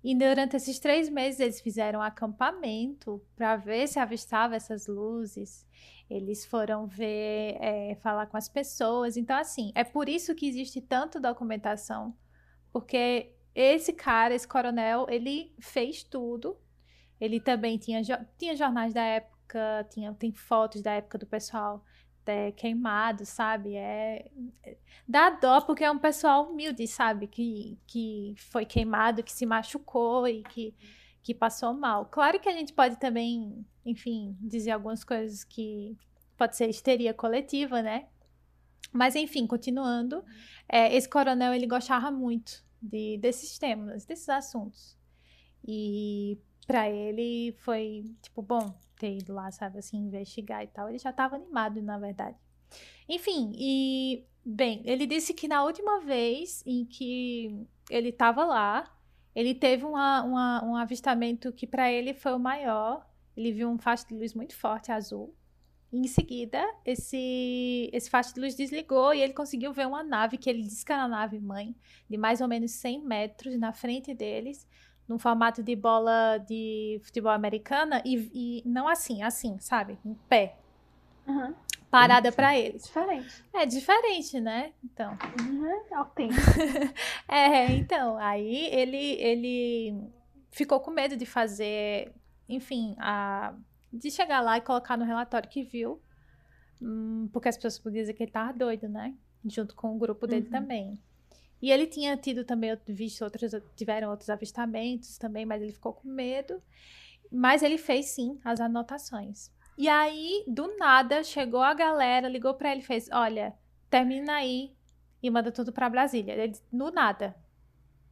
[0.04, 5.64] E durante esses três meses eles fizeram um acampamento para ver se avistava essas luzes.
[6.10, 9.16] Eles foram ver, é, falar com as pessoas.
[9.16, 12.16] Então, assim, é por isso que existe tanto documentação,
[12.72, 16.56] porque esse cara, esse coronel, ele fez tudo.
[17.22, 18.02] Ele também tinha,
[18.36, 21.84] tinha jornais da época, tinha, tem fotos da época do pessoal
[22.26, 23.76] é, queimado, sabe?
[23.76, 24.28] É,
[24.64, 27.28] é, dá dó porque é um pessoal humilde, sabe?
[27.28, 30.74] Que, que foi queimado, que se machucou e que,
[31.22, 32.06] que passou mal.
[32.06, 35.96] Claro que a gente pode também, enfim, dizer algumas coisas que
[36.36, 38.08] pode ser histeria coletiva, né?
[38.92, 40.24] Mas enfim, continuando,
[40.68, 44.98] é, esse coronel ele gostava muito de, desses temas, desses assuntos.
[45.64, 46.36] E
[46.66, 50.88] para ele foi tipo bom ter ido lá, sabe, assim, investigar e tal.
[50.88, 52.36] Ele já estava animado, na verdade.
[53.08, 58.90] Enfim, e bem, ele disse que na última vez em que ele estava lá,
[59.34, 63.06] ele teve uma, uma, um avistamento que para ele foi o maior.
[63.36, 65.34] Ele viu um faixa de luz muito forte azul.
[65.92, 70.38] E em seguida, esse, esse faixa de luz desligou e ele conseguiu ver uma nave,
[70.38, 71.76] que ele disse que era a nave mãe,
[72.08, 74.66] de mais ou menos 100 metros na frente deles,
[75.12, 79.98] num formato de bola de futebol americana e, e não assim, assim, sabe?
[80.04, 80.56] Em pé.
[81.26, 81.54] Uhum.
[81.90, 82.84] Parada para eles.
[82.84, 83.44] Diferente.
[83.52, 84.72] É diferente, né?
[84.82, 85.16] Então.
[85.38, 86.40] Uhum, autêntico.
[87.28, 90.10] é, então, aí ele, ele
[90.50, 92.14] ficou com medo de fazer,
[92.48, 93.54] enfim, a,
[93.92, 96.00] de chegar lá e colocar no relatório que viu,
[96.80, 99.14] hum, porque as pessoas podiam dizer que ele tava doido, né?
[99.44, 100.50] Junto com o grupo dele uhum.
[100.50, 100.98] também.
[101.62, 106.08] E ele tinha tido também, visto outros, tiveram outros avistamentos também, mas ele ficou com
[106.08, 106.60] medo.
[107.30, 109.48] Mas ele fez sim as anotações.
[109.78, 113.56] E aí, do nada, chegou a galera, ligou para ele fez: Olha,
[113.88, 114.74] termina aí
[115.22, 116.34] e manda tudo para Brasília.
[116.34, 117.36] Ele, no nada.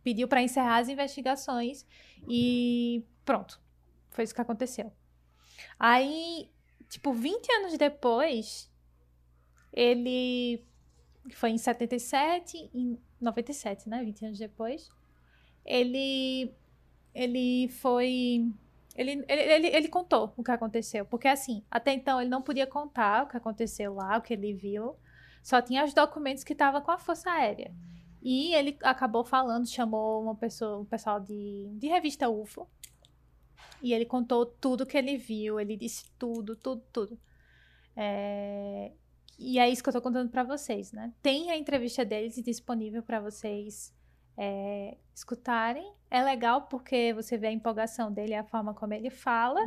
[0.03, 1.84] Pediu para encerrar as investigações
[2.28, 3.61] e pronto.
[4.11, 4.92] Foi isso que aconteceu.
[5.78, 6.51] Aí,
[6.88, 8.70] tipo, 20 anos depois,
[9.72, 10.64] ele
[11.32, 14.03] foi em 77, em 97, né?
[14.05, 14.89] 20 anos depois.
[15.64, 16.53] Ele.
[17.14, 18.53] Ele foi.
[18.97, 21.05] Ele, ele, ele, contou o que aconteceu.
[21.05, 24.53] Porque, assim, até então ele não podia contar o que aconteceu lá, o que ele
[24.53, 24.97] viu.
[25.43, 27.73] Só tinha os documentos que estavam com a Força Aérea.
[28.23, 32.68] E ele acabou falando, chamou uma pessoa, um pessoal de, de revista UFO.
[33.83, 37.18] E ele contou tudo que ele viu, ele disse tudo, tudo, tudo.
[37.97, 38.93] É,
[39.41, 41.12] e é isso que eu tô contando para vocês, né?
[41.22, 43.91] Tem a entrevista deles disponível para vocês
[44.36, 45.95] é, escutarem.
[46.11, 49.61] É legal porque você vê a empolgação dele, a forma como ele fala.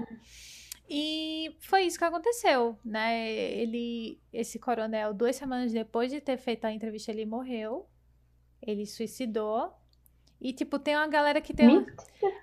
[0.87, 3.31] E foi isso que aconteceu, né?
[3.31, 7.87] Ele, esse coronel, duas semanas depois de ter feito a entrevista, ele morreu.
[8.61, 9.73] Ele suicidou.
[10.39, 11.69] E, tipo, tem uma galera que tem.
[11.69, 11.85] Uma,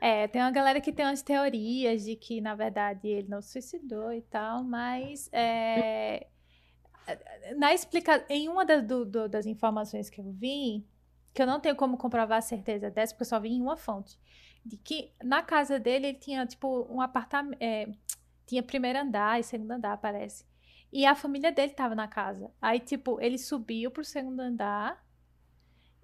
[0.00, 4.12] é, tem uma galera que tem umas teorias de que, na verdade, ele não suicidou
[4.12, 5.28] e tal, mas.
[5.32, 6.26] É,
[7.56, 8.24] na explica...
[8.28, 10.86] em uma das, do, do, das informações que eu vi,
[11.34, 13.76] que eu não tenho como comprovar a certeza dessa, porque eu só vi em uma
[13.76, 14.18] fonte,
[14.64, 17.58] de que na casa dele ele tinha, tipo, um apartamento.
[17.60, 17.88] É,
[18.46, 20.44] tinha primeiro andar e segundo andar, parece.
[20.92, 22.50] E a família dele tava na casa.
[22.60, 25.04] Aí, tipo, ele subiu pro segundo andar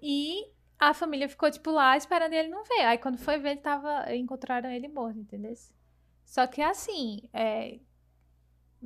[0.01, 2.85] e a família ficou, tipo, lá esperando ele não ver.
[2.85, 4.15] Aí, quando foi ver, ele tava.
[4.15, 5.53] Encontraram ele morto, entendeu?
[6.23, 7.79] Só que, assim, é,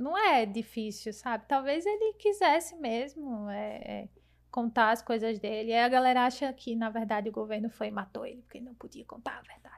[0.01, 1.45] não é difícil, sabe?
[1.47, 4.09] Talvez ele quisesse mesmo é, é,
[4.49, 5.71] contar as coisas dele.
[5.71, 8.65] E a galera acha que, na verdade, o governo foi e matou ele, porque ele
[8.65, 9.71] não podia contar a verdade.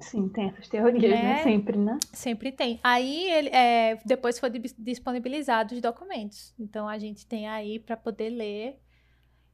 [0.00, 1.22] Sim, tem essas teorias, né?
[1.22, 1.42] Né?
[1.42, 1.98] Sempre, né?
[2.12, 2.80] Sempre tem.
[2.82, 6.54] Aí ele é, depois foi di- disponibilizado os documentos.
[6.58, 8.78] Então a gente tem aí para poder ler,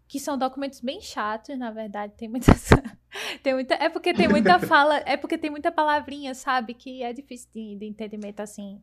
[0.09, 2.15] que são documentos bem chatos, na verdade.
[2.17, 2.71] Tem muitas,
[3.43, 7.13] tem muita, é porque tem muita fala, é porque tem muita palavrinha, sabe, que é
[7.13, 8.83] difícil de, de entendimento assim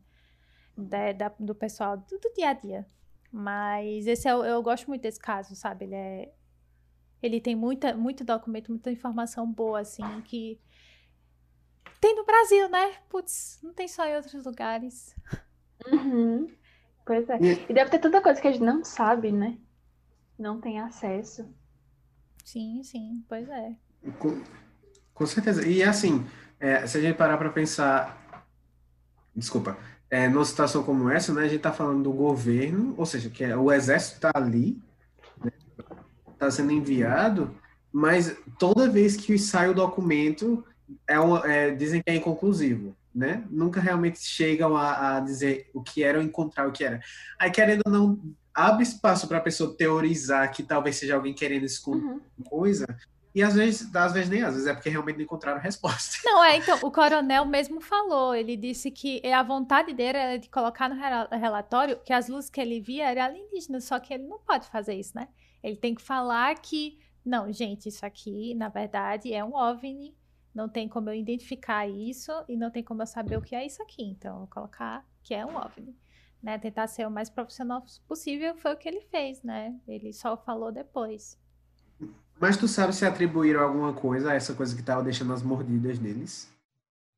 [0.80, 2.86] da- da- do pessoal do, do dia a dia.
[3.32, 5.84] Mas esse é, eu gosto muito desse caso, sabe?
[5.84, 6.32] Ele é,
[7.22, 10.60] ele tem muita, muito documento, muita informação boa assim que
[12.00, 12.94] tem no Brasil, né?
[13.08, 15.14] Putz, não tem só em outros lugares.
[15.86, 16.50] Uhum.
[17.04, 17.38] Pois é.
[17.40, 19.58] E- E deve ter tanta coisa que a gente não sabe, né?
[20.38, 21.48] Não tem acesso.
[22.44, 23.76] Sim, sim, pois é.
[24.18, 24.42] Com,
[25.12, 25.66] com certeza.
[25.68, 26.26] E assim,
[26.58, 28.46] é, se a gente parar para pensar,
[29.36, 29.76] desculpa,
[30.10, 33.44] é, numa situação como essa, né, a gente está falando do governo, ou seja, que
[33.44, 34.82] é, o exército está ali,
[36.32, 37.54] está sendo enviado,
[37.92, 40.64] mas toda vez que sai o documento,
[41.06, 43.44] é uma- é, dizem que é inconclusivo, né?
[43.50, 47.00] Nunca realmente chegam a, a dizer o que era ou encontrar o que era.
[47.38, 48.20] Aí, querendo ou não,
[48.54, 52.20] abre espaço para a pessoa teorizar que talvez seja alguém querendo esconder Uhum.
[52.48, 52.86] coisa,
[53.34, 56.18] e às vezes, às vezes nem às vezes é porque realmente não encontraram resposta.
[56.24, 60.48] Não, é, então, o coronel mesmo falou, ele disse que a vontade dele era de
[60.48, 64.24] colocar no rela- relatório que as luzes que ele via eram alienígenas, só que ele
[64.26, 65.28] não pode fazer isso, né?
[65.62, 70.16] Ele tem que falar que, não, gente, isso aqui, na verdade, é um OVNI,
[70.54, 73.64] não tem como eu identificar isso e não tem como eu saber o que é
[73.64, 75.96] isso aqui, então eu vou colocar que é um OVNI.
[76.42, 79.78] Né, tentar ser o mais profissional possível foi o que ele fez, né?
[79.86, 81.38] Ele só falou depois.
[82.40, 85.98] Mas tu sabe se atribuíram alguma coisa a essa coisa que tava deixando as mordidas
[85.98, 86.48] deles?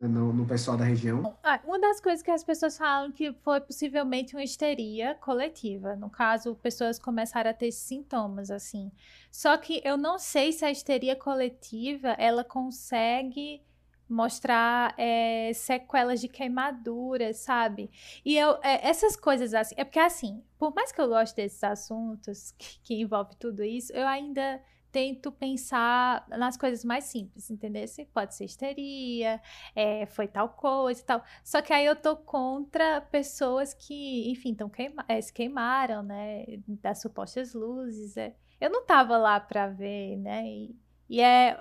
[0.01, 1.39] No, no pessoal da região?
[1.45, 5.95] Ah, uma das coisas que as pessoas falam que foi possivelmente uma histeria coletiva.
[5.95, 8.91] No caso, pessoas começaram a ter sintomas assim.
[9.31, 13.63] Só que eu não sei se a histeria coletiva ela consegue
[14.09, 17.89] mostrar é, sequelas de queimaduras, sabe?
[18.25, 21.63] E eu, é, essas coisas assim, é porque assim, por mais que eu goste desses
[21.63, 24.61] assuntos que, que envolve tudo isso, eu ainda
[24.93, 27.89] tento pensar nas coisas mais simples, entendeu?
[27.89, 29.41] Se pode ser histeria,
[29.75, 31.25] é, foi tal coisa e tal.
[31.43, 36.45] Só que aí eu tô contra pessoas que, enfim, tão queima é, se queimaram, né?
[36.69, 38.17] Das supostas luzes.
[38.17, 38.37] é.
[38.61, 40.47] Eu não tava lá pra ver, né?
[40.47, 40.77] E,
[41.09, 41.59] e é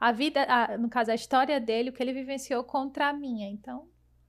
[0.00, 3.48] a vida, a- no caso, a história dele, o que ele vivenciou contra a minha.
[3.48, 3.86] Então,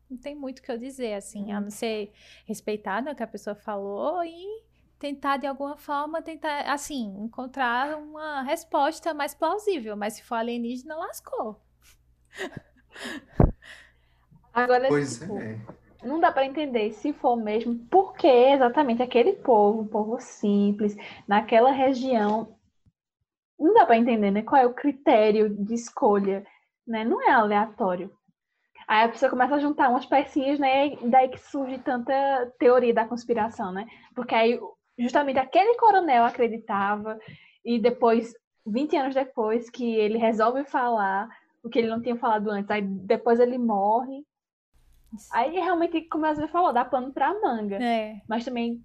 [0.09, 1.63] não tem muito o que eu dizer, assim, a Uhum.
[1.63, 2.11] não ser
[2.45, 4.63] respeitar né, o que a pessoa falou e
[5.01, 9.97] tentar, de alguma forma, tentar, assim, encontrar uma resposta mais plausível.
[9.97, 11.59] Mas se for alienígena, lascou.
[14.53, 15.57] Agora, Pois tipo, é.
[16.03, 20.95] não dá pra entender se for mesmo por que exatamente aquele povo, um povo simples,
[21.27, 22.55] naquela região.
[23.59, 24.41] Não dá pra entender, né?
[24.41, 26.45] Qual é o critério de escolha,
[26.85, 27.03] né?
[27.03, 28.11] Não é aleatório.
[28.87, 30.87] Aí a pessoa começa a juntar umas pecinhas, né?
[30.87, 32.13] E daí que surge tanta
[32.59, 33.85] teoria da conspiração, né?
[34.15, 34.59] Porque aí
[35.01, 37.19] justamente aquele coronel acreditava
[37.65, 38.33] e depois,
[38.65, 41.29] 20 anos depois, que ele resolve falar
[41.63, 44.23] o que ele não tinha falado antes, aí depois ele morre.
[45.31, 47.75] Aí realmente, como a Zé falou, dá pano pra manga.
[47.75, 48.21] É.
[48.27, 48.81] Mas também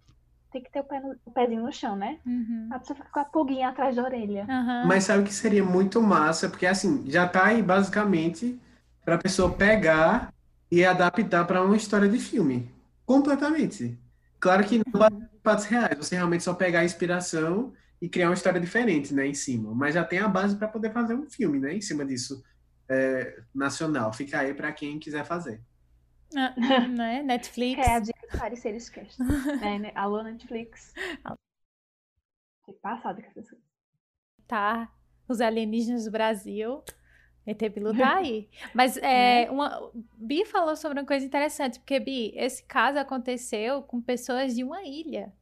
[0.52, 2.18] tem que ter o, pé no- o pezinho no chão, né?
[2.26, 2.68] Uhum.
[2.72, 4.44] A pessoa fica com a pulguinha atrás da orelha.
[4.48, 4.84] Aham.
[4.86, 6.48] Mas sabe o que seria muito massa?
[6.48, 8.58] Porque assim, já tá aí basicamente
[9.04, 10.32] pra pessoa pegar
[10.70, 12.68] e adaptar para uma história de filme.
[13.04, 13.96] Completamente.
[14.40, 17.72] Claro que não em fatos reais, você realmente só pegar a inspiração
[18.02, 19.72] e criar uma história diferente, né, em cima.
[19.72, 22.42] Mas já tem a base para poder fazer um filme, né, em cima disso,
[22.88, 24.12] é, nacional.
[24.12, 25.62] Fica aí para quem quiser fazer.
[26.36, 26.52] Ah,
[26.88, 27.22] né?
[27.22, 27.86] Netflix.
[27.86, 29.22] É a dica do Pareceres Cast.
[29.62, 29.92] é, né?
[29.94, 30.92] Alô, Netflix.
[32.58, 33.64] Fiquei passada com essas coisas.
[34.48, 34.92] tá?
[35.28, 36.82] Os alienígenas do Brasil.
[37.46, 38.48] ET Bilu tá aí.
[38.74, 44.00] Mas é, uma, Bi falou sobre uma coisa interessante, porque, Bi, esse caso aconteceu com
[44.00, 45.32] pessoas de uma ilha.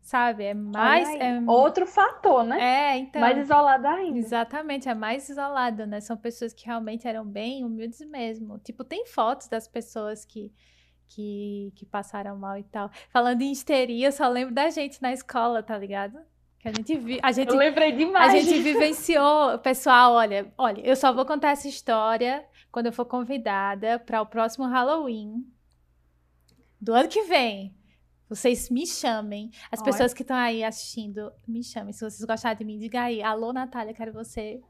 [0.00, 0.44] Sabe?
[0.44, 1.08] É mais.
[1.08, 2.58] É, Outro fator, né?
[2.60, 3.20] é, então.
[3.20, 4.18] Mais isolado ainda.
[4.18, 6.00] Exatamente, é mais isolado, né?
[6.00, 8.58] São pessoas que realmente eram bem humildes mesmo.
[8.58, 10.50] Tipo, tem fotos das pessoas que,
[11.06, 12.90] que, que passaram mal e tal.
[13.10, 16.18] Falando em histeria, eu só lembro da gente na escola, tá ligado?
[16.60, 18.32] Que a gente vi, a gente Eu lembrei a demais.
[18.32, 18.62] gente disso.
[18.62, 24.20] vivenciou, pessoal, olha, olha, eu só vou contar essa história quando eu for convidada para
[24.20, 25.44] o próximo Halloween
[26.80, 27.74] do ano que vem.
[28.28, 29.50] Vocês me chamem.
[29.72, 29.90] As Olha.
[29.90, 31.92] pessoas que estão aí assistindo, me chamem.
[31.92, 33.20] Se vocês gostarem de mim, diga aí.
[33.22, 34.60] Alô, Natália, quero você.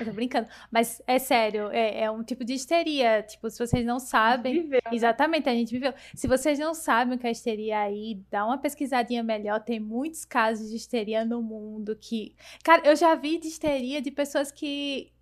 [0.00, 0.48] Eu tô brincando.
[0.70, 3.22] Mas é sério, é, é um tipo de histeria.
[3.22, 4.62] Tipo, se vocês não sabem.
[4.62, 4.80] Viveu.
[4.90, 5.92] Exatamente, a gente viveu.
[6.14, 9.60] Se vocês não sabem o que é histeria aí, dá uma pesquisadinha melhor.
[9.60, 12.34] Tem muitos casos de histeria no mundo que.
[12.64, 15.12] Cara, eu já vi de histeria de pessoas que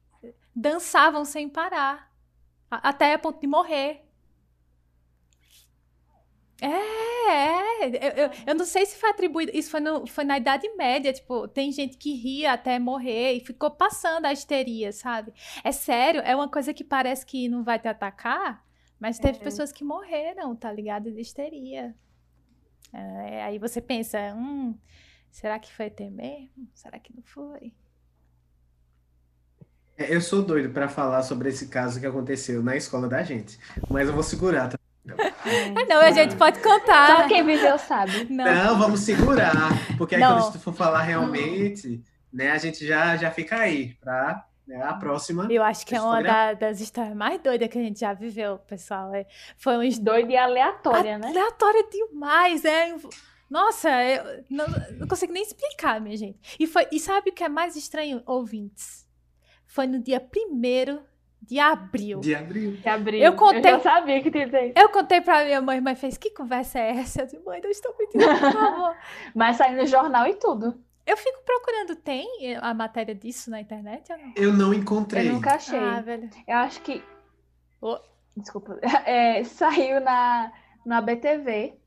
[0.55, 2.11] dançavam sem parar.
[2.70, 4.05] Até a ponto de morrer.
[6.61, 7.86] É, é.
[7.86, 9.52] Eu, eu, eu não sei se foi atribuído.
[9.54, 11.12] Isso foi, no, foi na Idade Média.
[11.12, 15.32] Tipo, tem gente que ria até morrer e ficou passando a histeria, sabe?
[15.64, 18.64] É sério, é uma coisa que parece que não vai te atacar,
[18.98, 19.42] mas teve É.
[19.42, 21.11] pessoas que morreram, tá ligado?
[21.12, 21.94] De histeria.
[22.92, 24.76] É, aí você pensa, hum,
[25.30, 26.68] será que foi ter mesmo?
[26.74, 27.74] Será que não foi?
[29.96, 33.59] É, Eu sou doido pra falar sobre esse caso que aconteceu na escola da gente,
[33.90, 34.78] mas eu vou segurar, tá?
[35.14, 37.09] Ah, não, a gente pode contar.
[37.09, 37.28] Só né?
[37.28, 38.26] quem viveu sabe.
[38.30, 38.44] Não.
[38.44, 39.52] Não, vamos segurar,
[39.96, 40.34] porque aí Não.
[40.34, 42.02] quando a gente for falar realmente,
[42.32, 45.46] né, a gente já, já fica aí pra né, a próxima.
[45.50, 48.59] Eu acho que é uma da- das histórias mais doidas que a gente já viveu,
[48.59, 49.14] pessoal.
[49.14, 49.26] É,
[49.57, 51.28] foi uma Doida e aleatória, né?
[51.28, 52.94] Aleatória demais, é.
[53.48, 54.66] Nossa, eu não,
[54.98, 56.38] não consigo nem explicar, minha gente.
[56.59, 59.07] E, foi, e sabe o que é mais estranho, ouvintes?
[59.66, 61.00] Foi no dia 1
[61.43, 62.20] de abril.
[62.20, 62.72] De abril.
[62.72, 63.20] De abril.
[63.22, 64.72] Eu contei- Eu já sabia que tinha isso.
[64.76, 67.22] Eu contei pra minha mãe, mãe fez, que conversa é essa?
[67.22, 68.97] Eu disse, mãe, não estou mentindo, por favor.
[69.34, 70.80] Mas saiu no jornal e tudo.
[71.07, 74.32] Eu fico procurando, tem a matéria disso na internet ou não?
[74.37, 75.28] Eu não encontrei.
[75.28, 75.78] Eu nunca achei.
[75.78, 76.28] Ah, velho.
[76.49, 77.03] Eu acho que.
[77.80, 77.99] Ô.
[78.37, 78.78] Desculpa.
[79.07, 80.53] É, saiu na,
[80.84, 81.78] na BTV.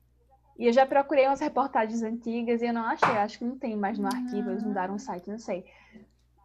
[0.58, 3.08] E eu já procurei umas reportagens antigas e eu não achei.
[3.10, 4.50] Acho que não tem mais no arquivo.
[4.50, 5.64] Eles mudaram o site, não sei.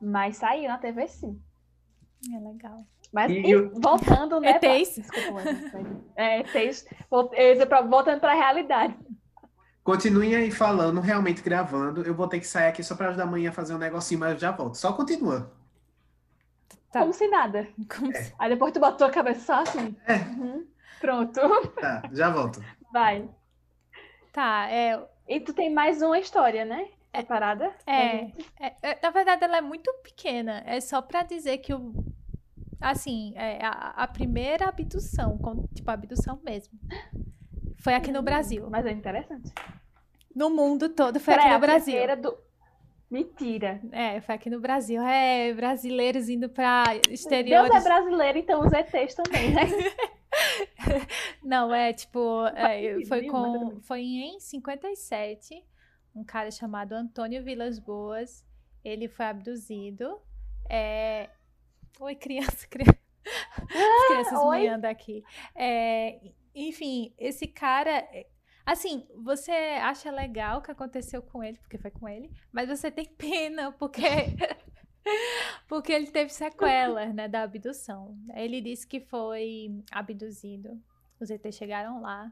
[0.01, 1.41] Mas saiu na TV sim.
[2.34, 2.86] É legal.
[3.16, 4.59] Mas E e eu- voltando, né?
[4.59, 4.95] pra- ETs.
[4.97, 6.86] Desculpa, mas- é, ETs.
[7.09, 8.93] Vol- eu ia dizer pra- Voltando pra realidade.
[9.86, 12.01] Continuem aí falando, realmente gravando.
[12.03, 14.20] Eu vou ter que sair aqui só pra ajudar a mãe a fazer um negocinho,
[14.20, 14.76] mas eu já volto.
[14.76, 15.49] Só continua.
[16.91, 16.99] Tá.
[16.99, 17.68] Como se nada.
[17.97, 19.95] Como se- Aí depois tu botou a cabeça só assim.
[20.05, 20.16] É.
[20.16, 20.66] Uhum.
[20.99, 21.39] Pronto.
[21.80, 22.61] Tá, já volto.
[22.91, 23.30] Vai.
[24.34, 26.89] Tá, é, E tu tem mais uma história, né?
[27.16, 27.72] Separada?
[27.88, 28.26] É,
[28.59, 30.61] é, é, na verdade ela é muito pequena.
[30.66, 31.93] É só pra dizer que o
[32.92, 33.72] assim, é, a,
[34.04, 36.78] a primeira abdução, com- tipo abdução mesmo,
[37.80, 38.68] foi aqui no Brasil.
[38.70, 39.52] Mas é interessante.
[40.36, 41.94] No mundo todo foi Peraí, aqui no a Brasil.
[41.94, 42.38] primeira do...
[43.10, 43.80] Mentira.
[43.92, 45.02] É, foi aqui no Brasil.
[45.02, 47.74] É, brasileiros indo pra Deus exteriores.
[47.74, 49.62] é brasileiro, então os ETs também, né?
[51.44, 55.64] Não, é tipo, é, foi com foi em 57,
[56.16, 58.44] um cara chamado Antônio Vilas Boas,
[58.84, 60.20] ele foi abduzido.
[60.70, 61.30] É...
[62.00, 63.00] Oi, criança, criança.
[63.58, 64.60] As crianças Ah, oi.
[64.62, 65.24] miando aqui.
[65.56, 66.20] É,
[66.54, 68.28] enfim, esse cara, é,
[68.66, 72.91] assim, você acha legal o que aconteceu com ele, porque foi com ele, mas você
[72.91, 74.02] tem pena, porque
[75.68, 78.18] porque ele teve sequelas, né, da abdução.
[78.34, 80.82] Ele disse que foi abduzido.
[81.20, 82.32] Os ETs chegaram lá.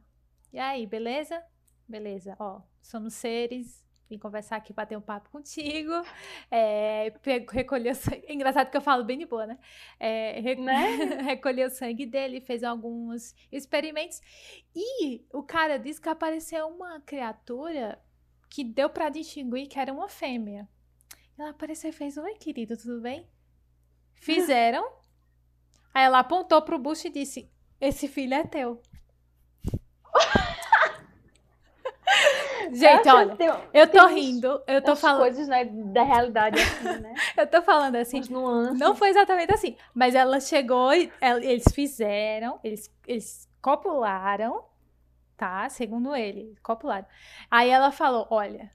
[0.52, 1.42] E aí, beleza?
[1.88, 3.84] Beleza, ó, somos seres.
[4.14, 5.92] Vim conversar aqui, bater um papo contigo.
[6.52, 7.12] É,
[7.52, 8.24] recolheu sangue.
[8.28, 9.58] É engraçado que eu falo bem de boa, né?
[10.00, 10.88] É, re- Né?
[11.26, 14.22] recolheu o sangue dele, fez alguns experimentos.
[14.76, 18.00] E o cara disse que apareceu uma criatura
[18.50, 20.68] que deu pra distinguir que era uma fêmea.
[21.38, 23.28] Ela apareceu e fez: Oi, querido, tudo bem?
[24.14, 24.84] Fizeram.
[25.94, 27.50] Aí ela apontou pro bucho e disse:
[27.82, 28.80] Esse filho é teu.
[32.80, 37.00] Gente, Acho olha, tem- eu tô rindo, eu tô falando, coisas, né, da realidade assim,
[37.02, 37.14] né?
[37.38, 38.80] eu tô falando assim, nuances.
[38.80, 44.64] não foi exatamente assim, mas ela chegou e ela- eles fizeram, eles, eles copularam,
[45.38, 45.70] tá?
[45.70, 47.06] Segundo ele, copularam.
[47.50, 48.72] Aí ela falou: Olha,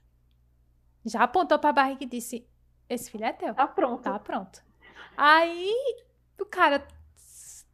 [1.05, 2.47] já apontou pra barriga e disse:
[2.89, 3.53] Esse filho é teu.
[3.53, 4.03] Tá pronto.
[4.03, 4.63] Tá pronto.
[5.15, 5.73] Aí
[6.39, 6.85] o cara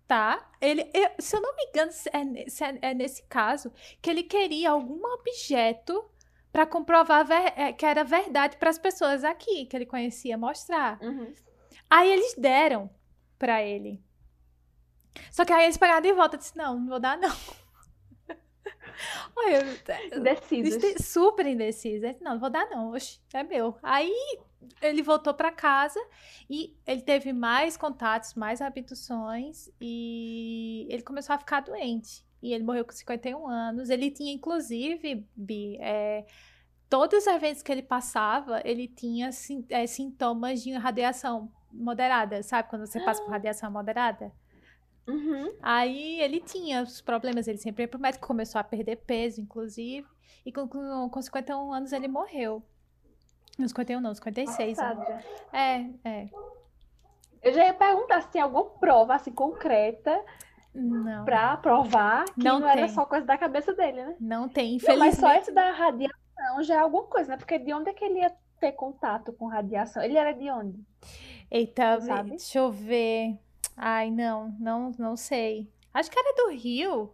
[0.07, 0.49] tá.
[0.61, 2.19] Ele, eu- se eu não me engano, é,
[2.65, 3.71] é- é nesse caso
[4.01, 6.09] que ele queria algum objeto
[6.56, 10.97] pra comprovar é, que era verdade para as pessoas aqui que ele conhecia mostrar.
[11.01, 11.34] Uhum.
[11.89, 12.89] Aí eles deram
[13.38, 14.01] pra ele.
[15.30, 17.30] Só que aí eles pegaram de volta e disse: Não, não vou dar, não.
[20.14, 21.06] Indecisos.
[21.06, 22.08] Super indecisa.
[22.08, 23.78] Ele, Não, não vou dar não, oxe, é meu.
[23.84, 24.14] Aí
[24.82, 25.99] ele voltou pra casa
[26.49, 32.26] e ele teve mais contatos, mais abduções e ele começou a ficar doente.
[32.45, 33.89] E ele morreu com 51 anos.
[33.89, 36.25] Ele tinha, inclusive, Bi, é,
[36.89, 42.43] todos os eventos que ele passava, ele tinha sin- é, sintomas de radiação moderada.
[42.43, 44.31] Sabe quando você passa por radiação moderada?
[45.07, 45.53] Uhum.
[45.61, 50.07] Aí ele tinha os problemas, ele sempre ia pro médico, começou a perder peso, inclusive.
[50.45, 52.63] E com, com, com 51 anos ele morreu.
[53.57, 54.77] Não, 51 não, 56.
[54.77, 55.23] né?
[55.53, 56.29] É, é.
[57.41, 60.23] Eu já ia perguntar se tem alguma prova assim concreta
[60.76, 64.17] Não, pra provar que Não não, era só coisa da cabeça dele, né?
[64.19, 65.15] não tem, Não, mas infelizmente.
[65.19, 67.38] só esse da radiação já é alguma coisa, né?
[67.38, 70.03] Porque de onde é que ele ia ter contato com radiação?
[70.03, 70.86] Ele era de onde?
[71.49, 72.32] Eita, Sabe?
[72.32, 73.38] deixa eu ver.
[73.78, 75.71] Ai, não, não, não sei.
[75.93, 77.13] Acho que era do Rio.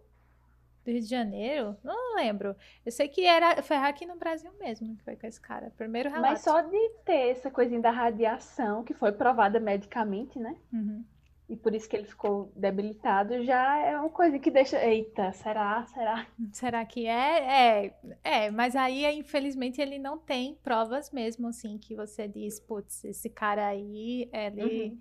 [0.84, 1.76] Do Rio de Janeiro?
[1.84, 2.56] Não lembro.
[2.84, 5.72] Eu sei que era, foi aqui no Brasil mesmo que foi com esse cara.
[5.76, 6.32] Primeiro relato.
[6.32, 10.56] Mas só de ter essa coisinha da radiação, que foi provada medicamente, né?
[10.72, 11.04] Uhum.
[11.48, 14.82] E por isso que ele ficou debilitado, já é uma coisa que deixa.
[14.82, 15.84] Eita, será?
[15.86, 16.26] Será?
[16.52, 17.84] Será que é?
[17.86, 23.04] É, é, mas aí, infelizmente, ele não tem provas mesmo, assim, que você diz, putz,
[23.04, 24.98] esse cara aí, ele, Uhum.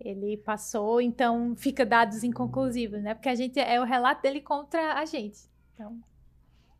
[0.00, 3.14] ele passou, então fica dados inconclusivos, né?
[3.14, 5.38] Porque a gente, é o relato dele contra a gente.
[5.74, 5.98] Então,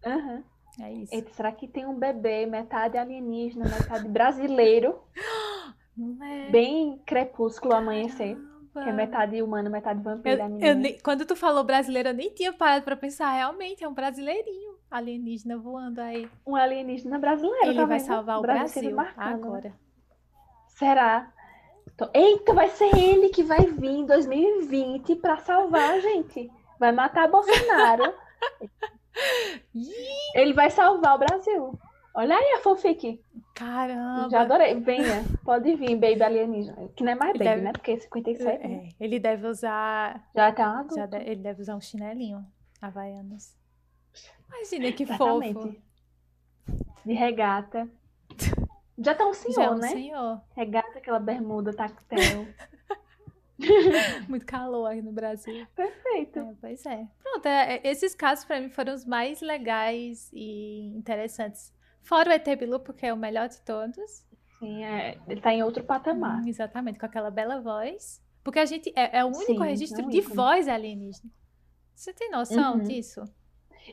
[0.05, 0.43] Aham.
[0.81, 1.15] é isso.
[1.15, 5.01] Eita, será que tem um bebê, metade alienígena, metade brasileiro,
[6.51, 8.37] bem crepúsculo amanhecer?
[8.73, 12.31] Que é metade humano, metade vampiro, Eu, eu nem- quando tu falou brasileiro, eu nem
[12.31, 16.29] tinha parado pra pensar, realmente, é um brasileirinho alienígena voando aí.
[16.47, 18.07] Um alienígena brasileiro, Ele tá vai vendo?
[18.07, 19.12] salvar o Brasil Brasil né?
[19.16, 19.73] agora.
[20.68, 21.31] Será?
[21.99, 26.51] Tô- Eita, vai ser ele que vai vir em 2020 pra salvar a gente.
[26.79, 28.14] Vai matar Bolsonaro.
[30.35, 31.79] Ele vai salvar o Brasil.
[32.15, 33.23] Olha aí a fanfic.
[33.55, 34.29] Caramba!
[34.31, 34.75] Já adorei.
[34.81, 36.89] Venha, pode vir, baby alienígena.
[36.95, 37.73] Que não é mais Ele baby, deve- né?
[37.73, 38.69] Porque é 57.
[38.69, 38.89] né?
[39.01, 40.29] É, ele deve usar.
[40.35, 40.95] Já tá adulto.
[40.97, 42.45] já de- ele deve usar um chinelinho
[42.83, 43.57] Havaianas.
[44.49, 45.55] Imagina que Exatamente.
[45.55, 45.77] fofo.
[47.07, 47.89] De regata.
[48.99, 49.89] Já tá um Já é senhor, um né?
[49.89, 50.41] senhor.
[50.55, 52.47] Regata, aquela bermuda tactel.
[54.29, 55.67] Muito calor aqui no Brasil.
[55.75, 56.41] Perfeito.
[56.41, 57.07] É, pois é.
[57.23, 61.73] Pronto, é, é, esses casos pra mim foram os mais legais e interessantes.
[62.05, 64.24] Fora o ET Bilu, porque é o melhor de todos.
[64.59, 66.40] Sim, é, ele tá em outro patamar.
[66.42, 68.22] Hum, exatamente, com aquela bela voz.
[68.44, 71.30] Porque a gente é, é o único Sim, registro é de voz alienígena.
[71.94, 72.82] Você tem noção Uhum.
[72.82, 73.22] disso?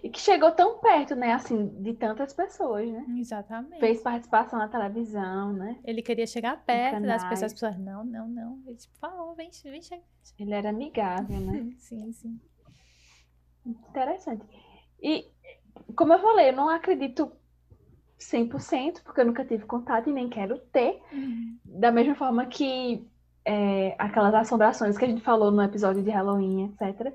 [0.04, 1.34] E que chegou tão perto, né?
[1.34, 3.06] Assim, de tantas pessoas, né?
[3.18, 3.80] Exatamente.
[3.80, 5.80] Fez participação na televisão, né?
[5.84, 8.60] Ele queria chegar perto das pessoas, as pessoas, não, não, não.
[8.68, 10.04] Ele tipo, favor, vem, vem chegar.
[10.38, 11.72] Ele era amigável, né?
[11.80, 12.40] Sim, sim.
[13.66, 14.46] Interessante.
[15.02, 15.26] E,
[15.96, 17.32] como eu falei, eu não acredito
[18.20, 21.02] 100%, porque eu nunca tive contato e nem quero ter.
[21.64, 23.08] Da mesma forma que
[23.46, 27.14] é, aquelas assombrações que a gente falou no episódio de Halloween, etc.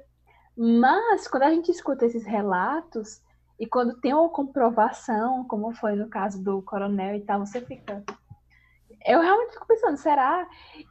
[0.57, 3.23] Mas, quando a gente escuta esses relatos,
[3.59, 8.03] e quando tem uma comprovação, como foi no caso do coronel e tal, você fica.
[9.07, 10.49] Eu realmente fico pensando, será?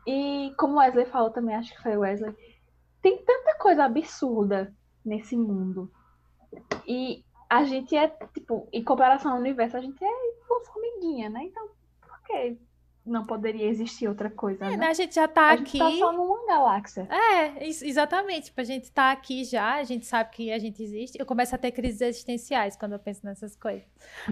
[0.07, 2.35] E como o Wesley falou também, acho que foi o Wesley,
[3.01, 5.91] tem tanta coisa absurda nesse mundo.
[6.87, 7.25] E
[7.57, 10.09] a gente é, tipo, em comparação ao universo, a gente é
[10.49, 11.43] uma formiguinha, né?
[11.43, 11.67] Então,
[12.01, 12.57] por que
[13.05, 14.77] não poderia existir outra coisa, É, né?
[14.77, 15.77] né, a gente já tá A gente aqui.
[15.79, 17.05] tá só numa galáxia.
[17.11, 18.45] É, ex- exatamente.
[18.45, 21.17] Tipo, a gente tá aqui já, a gente sabe que a gente existe.
[21.19, 23.83] Eu começo a ter crises existenciais quando eu penso nessas coisas.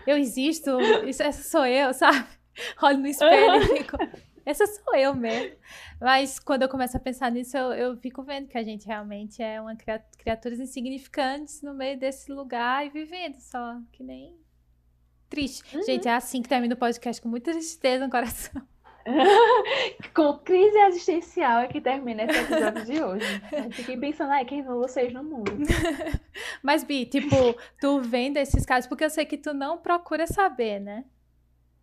[0.07, 2.25] Eu existo, isso, essa sou eu, sabe?
[2.81, 3.97] Olho no espelho e fico.
[4.45, 5.55] Essa sou eu mesmo.
[5.99, 9.41] Mas quando eu começo a pensar nisso, eu, eu fico vendo que a gente realmente
[9.41, 14.35] é uma cria- criaturas insignificantes no meio desse lugar e vivendo só, que nem.
[15.29, 15.81] Triste.
[15.85, 18.61] Gente, é assim que termina o podcast com muita tristeza no coração.
[20.13, 23.25] Com crise existencial é que termina esse episódio de hoje.
[23.51, 25.51] Eu fiquei pensando, ai, quem são vocês no mundo?
[26.61, 27.35] Mas, Bi, tipo,
[27.79, 31.05] tu vendo esses casos, porque eu sei que tu não procura saber, né?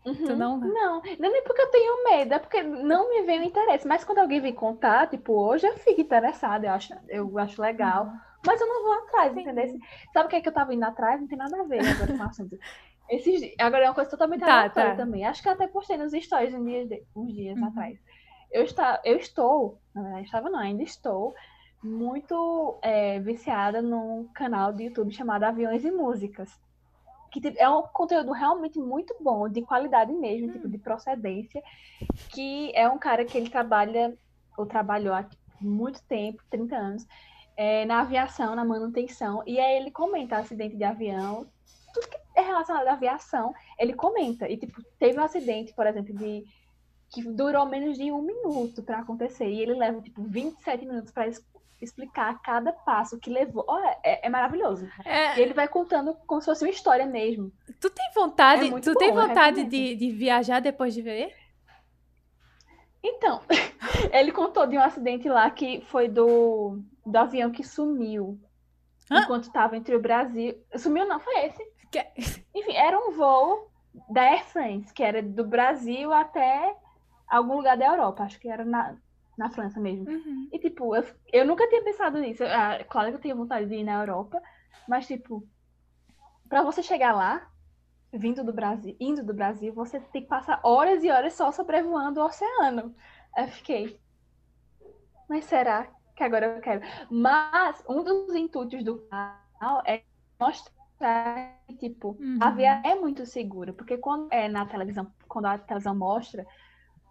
[0.05, 0.37] Tu Uhum.
[0.37, 0.59] não.
[0.59, 3.87] Não, não é nem porque eu tenho medo, é porque não me vem o interesse.
[3.87, 8.11] Mas quando alguém vem contar, tipo, hoje eu fico interessada, eu acho, eu acho legal.
[8.45, 9.67] Mas eu não vou atrás, entendeu?
[10.13, 11.21] Sabe o que é que eu tava indo atrás?
[11.21, 12.57] Não tem nada a ver agora com o assunto.
[13.11, 14.97] Esses, agora é uma coisa totalmente Tá, aleatória tá.
[14.97, 15.25] também.
[15.25, 17.67] Acho que eu até postei nos stories uns dias, de- uns dias Uhum.
[17.69, 17.99] atrás.
[18.53, 21.35] Eu, está, eu estou, na verdade, estava não, ainda estou
[21.83, 26.51] muito é, viciada num canal do YouTube chamado Aviões e Músicas.
[27.31, 31.63] Que tipo, é um conteúdo realmente muito bom, de qualidade mesmo, tipo, de procedência.
[32.31, 34.17] Que é um cara que ele trabalha,
[34.57, 37.07] ou trabalhou há tipo, muito tempo, 30 anos,
[37.57, 39.43] é, na aviação, na manutenção.
[39.47, 41.47] E aí ele comenta acidente de avião,
[41.93, 44.49] tudo que é relacionado à aviação, ele comenta.
[44.49, 46.45] E, tipo, teve um acidente, por exemplo, de
[47.11, 49.49] que durou menos de um minuto para acontecer.
[49.49, 51.29] E ele leva, tipo, 27 minutos para
[51.81, 53.65] explicar cada passo que levou.
[53.69, 54.87] Olha, é, é maravilhoso.
[55.05, 57.53] E É, ele vai contando como se fosse uma história mesmo.
[57.81, 61.33] tu tem vontade, É tu tem bom, eu vontade de, de viajar depois de ver?
[63.03, 63.41] Então,
[64.13, 68.39] ele contou de um acidente lá que foi do, do avião que sumiu.
[69.11, 69.23] Hã?
[69.23, 70.55] Enquanto estava entre o Brasil.
[70.77, 71.65] Sumiu não, foi esse.
[71.91, 72.07] Que-
[72.55, 73.71] Enfim, era um voo
[74.11, 76.75] da Air France, que era do Brasil até
[77.29, 78.25] algum lugar da Europa.
[78.25, 78.97] Acho que era na,
[79.39, 80.07] na França mesmo.
[80.09, 80.49] Uhum.
[80.53, 82.45] E, tipo, eu, eu nunca tinha pensado nisso.
[82.45, 84.41] Ah, claro que eu tenho vontade de ir na Europa,
[84.89, 85.47] mas, tipo,
[86.49, 87.49] pra você chegar lá,
[88.13, 92.21] vindo do Brasil, indo do Brasil, você tem que passar horas e horas só sobrevoando
[92.21, 92.95] o oceano.
[93.37, 94.01] Eu fiquei.
[95.29, 96.81] Mas será que agora eu quero?
[97.11, 100.03] Mas um dos intuitos do canal é
[100.41, 102.39] mostrar que, tipo, Uhum.
[102.41, 103.73] a via é muito segura.
[103.73, 106.47] Porque quando é na televisão, quando a televisão mostra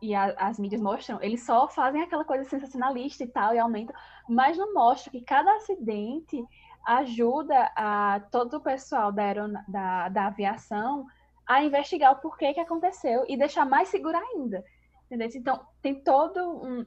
[0.02, 3.96] e a- as mídias mostram, eles só fazem aquela coisa sensacionalista e tal, e aumentam,
[4.28, 6.44] mas não mostra que cada acidente
[6.86, 9.34] ajuda a todo o pessoal da,
[9.68, 11.06] da, da aviação
[11.46, 14.64] a investigar o porquê que aconteceu e deixar mais seguro ainda.
[15.06, 15.30] Entendeu?
[15.36, 16.86] Então, tem todo um,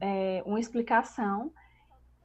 [0.00, 1.52] é, uma explicação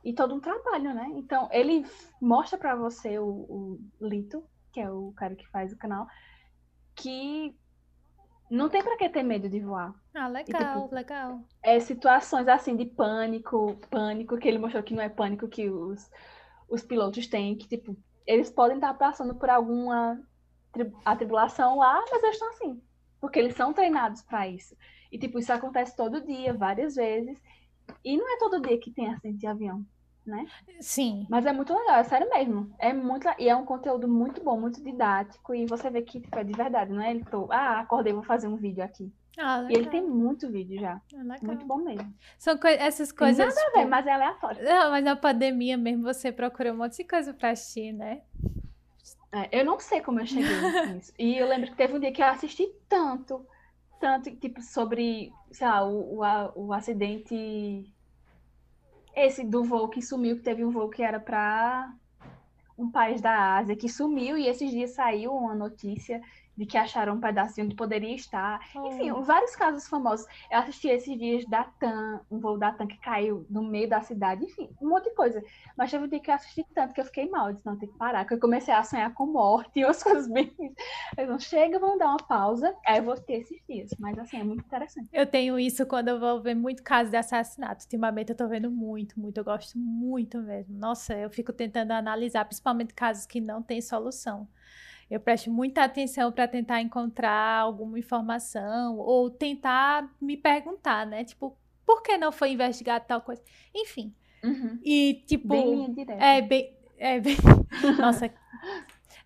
[0.04, 1.10] e todo um trabalho, né?
[1.16, 1.86] Então, ele
[2.22, 6.08] mostra para você, o, o Lito, que é o cara que faz o canal,
[6.96, 7.58] que
[8.50, 9.94] não tem para que ter medo de voar.
[10.14, 11.48] Ah, legal, legal.
[11.64, 16.10] É situações assim de pânico, pânico, que ele mostrou que não é pânico que os,
[16.70, 20.20] os pilotos têm, que tipo, eles podem estar passando por alguma
[20.72, 22.82] tri- atribulação lá, mas eles estão assim,
[23.20, 24.76] porque eles são treinados para isso.
[25.12, 27.40] E tipo, isso acontece todo dia, várias vezes,
[28.04, 29.86] e não é todo dia que tem acidente de avião,
[30.28, 30.46] né?
[30.82, 31.26] Sim.
[31.30, 32.74] Mas é muito legal, é sério mesmo.
[32.80, 36.38] É muito e é um conteúdo muito bom, muito didático e você vê que tipo,
[36.38, 39.12] é de verdade, não é ele tô, ah, acordei, vou fazer um vídeo aqui.
[39.40, 41.40] Ah, E ele tem muito vídeo já, Ah, legal.
[41.44, 42.14] muito bom mesmo.
[42.40, 43.38] São coi- essas Tem coisas.
[43.48, 44.64] nada a ver, tipo, mas é aleatório.
[44.64, 48.22] Não, mas na pandemia mesmo você procurou um monte de coisa pra assistir, né?
[49.32, 51.14] É, eu não sei como eu cheguei nisso.
[51.20, 53.46] E eu lembro que teve um dia que eu assisti tanto,
[54.00, 57.94] tanto, tipo, sobre, sei lá, o, o, o acidente.
[59.20, 61.92] Esse do voo que sumiu, que teve um voo que era para
[62.78, 66.22] um país da Ásia que sumiu, e esses dias saiu uma notícia
[66.58, 68.60] de que acharam um pedacinho onde poderia estar.
[68.86, 69.22] Enfim, Oh.
[69.22, 70.26] vários casos famosos.
[70.52, 74.02] Eu assisti esses dias da TAM, um voo da TAM que caiu no meio da
[74.02, 75.44] cidade, enfim, um monte de coisa.
[75.78, 77.78] Mas teve um dia que eu assisti tanto que eu fiquei mal, eu disse, não,
[77.78, 80.52] tem que parar, que eu comecei a sonhar com morte e outras coisas bem.
[81.16, 82.76] Eu não chega, vamos dar uma pausa.
[82.86, 83.92] Aí eu vou ter esses dias.
[84.00, 85.08] Mas assim, é muito interessante.
[85.14, 87.84] Eu tenho isso quando eu vou ver muito caso de assassinato.
[87.84, 89.38] Ultimamente eu tô vendo muito, muito.
[89.38, 90.76] Eu gosto muito mesmo.
[90.78, 94.48] Nossa, eu fico tentando analisar, principalmente casos que não têm solução.
[95.10, 101.24] Eu presto muita atenção para tentar encontrar alguma informação ou tentar me perguntar, né?
[101.24, 103.42] Tipo, por que não foi investigado tal coisa?
[103.74, 104.14] Enfim.
[104.44, 104.80] Uhum.
[104.84, 105.48] E, tipo.
[105.48, 106.24] Bem linha direta.
[106.24, 106.78] É bem.
[106.98, 107.38] É bem.
[107.98, 108.30] Nossa.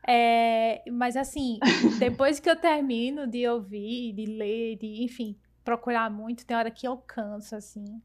[0.08, 1.60] É, mas assim,
[2.00, 6.88] depois que eu termino de ouvir, de ler, de, enfim, procurar muito, tem hora que
[6.88, 8.02] eu canso, assim.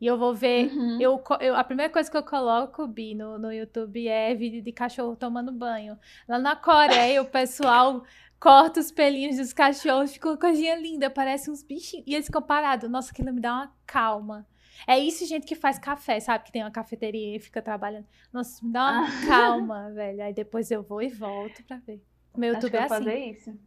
[0.00, 0.72] E eu vou ver.
[0.72, 0.98] Uhum.
[1.00, 4.72] Eu, eu- a primeira coisa que eu coloco, Bi, no, no YouTube é vídeo de
[4.72, 5.98] cachorro tomando banho.
[6.26, 8.02] Lá na Coreia, o pessoal
[8.38, 12.04] corta os pelinhos dos cachorros, fica uma coisinha linda, parece uns bichinhos.
[12.06, 12.88] E eles ficam parados.
[12.90, 14.46] Nossa, aquilo me dá uma calma.
[14.86, 16.44] É isso, gente, que faz café, sabe?
[16.44, 18.06] Que tem uma cafeteria e fica trabalhando.
[18.32, 19.26] Nossa, me dá uma Ah.
[19.28, 20.22] calma, velho.
[20.22, 22.00] Aí depois eu vou e volto pra ver.
[22.34, 22.88] Meu Acho YouTube que é assim.
[22.88, 23.58] fazer isso.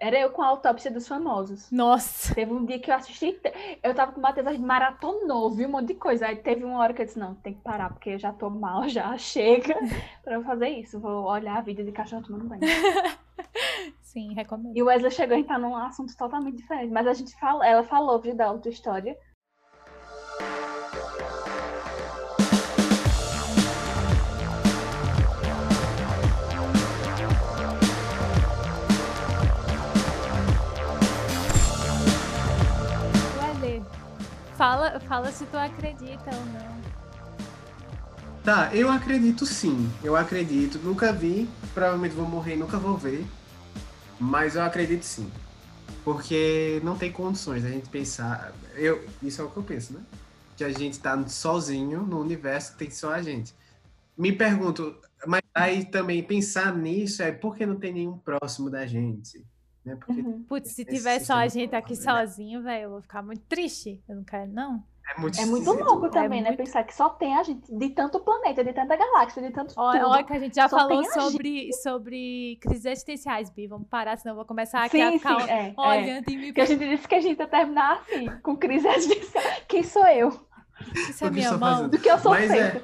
[0.00, 1.70] Era eu com a autópsia dos famosos.
[1.70, 2.34] Nossa.
[2.34, 3.40] Teve um dia que eu assisti.
[3.82, 6.26] Eu tava com o Matheus, a gente maratonou, viu um monte de coisa.
[6.26, 8.50] Aí teve uma hora que eu disse: não, tem que parar, porque eu já tô
[8.50, 9.74] mal, já chega
[10.24, 10.98] pra eu fazer isso.
[10.98, 12.62] Vou olhar vídeo de cachorro tomando banho.
[14.00, 14.76] Sim, recomendo.
[14.76, 16.92] E o Wesley chegou a entrar num assunto totalmente diferente.
[16.92, 19.16] Mas a gente fala, ela falou, viu, da outra história.
[34.62, 36.82] Fala, fala se tu acredita ou não.
[38.44, 39.90] Tá, eu acredito sim.
[40.04, 40.78] Eu acredito.
[40.78, 41.48] Nunca vi.
[41.74, 43.26] Provavelmente vou morrer e nunca vou ver.
[44.20, 45.28] Mas eu acredito sim.
[46.04, 48.52] Porque não tem condições da gente pensar.
[48.76, 50.00] Eu, isso é o que eu penso, né?
[50.56, 53.52] Que a gente tá sozinho no universo tem só a gente.
[54.16, 54.94] Me pergunto,
[55.26, 59.44] mas aí também pensar nisso é por que não tem nenhum próximo da gente?
[59.84, 59.96] Né?
[59.96, 60.44] Porque Uhum.
[60.48, 62.26] Putz, se tiver só a gente aqui porra, né?
[62.26, 64.00] sozinho, velho, eu vou ficar muito triste.
[64.08, 64.82] Eu não quero, não.
[65.16, 66.50] é muito É muito louco também, né?
[66.50, 69.74] muito- Pensar que só tem a gente de tanto planeta, de tanta galáxia, de tanto
[69.76, 73.66] Olha, olha que a gente já Só falou tem a sobre, sobre crises existenciais, Bi.
[73.66, 75.74] Vamos parar, senão eu vou começar aqui Sim, a sim, ficar é, é.
[75.76, 78.86] olhando e me Porque a gente disse que a gente ia terminar assim, com crise
[78.86, 79.42] existencial.
[79.68, 80.28] Quem sou eu?
[80.94, 81.58] Isso é que minha mão.
[81.76, 81.90] fazendo?
[81.90, 82.82] Do que eu sou Mas é?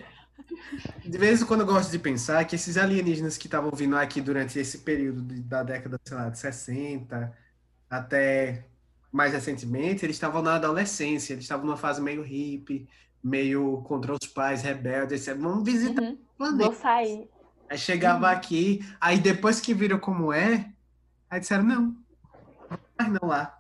[1.05, 4.21] De vez em quando eu gosto de pensar que esses alienígenas que estavam vindo aqui
[4.21, 7.33] durante esse período de- da década, sei lá, de 60
[7.89, 8.67] até
[9.11, 12.87] mais recentemente, eles estavam na adolescência, eles estavam numa fase meio hippie,
[13.25, 16.13] meio contra os pais, rebeldes, vamos visitar Uhum.
[16.13, 16.65] o planeta.
[16.71, 17.29] Vou sair.
[17.71, 20.71] Aí chegava aqui, aí depois que viram como é,
[21.31, 21.97] aí disseram, não,
[22.99, 23.59] mas não lá,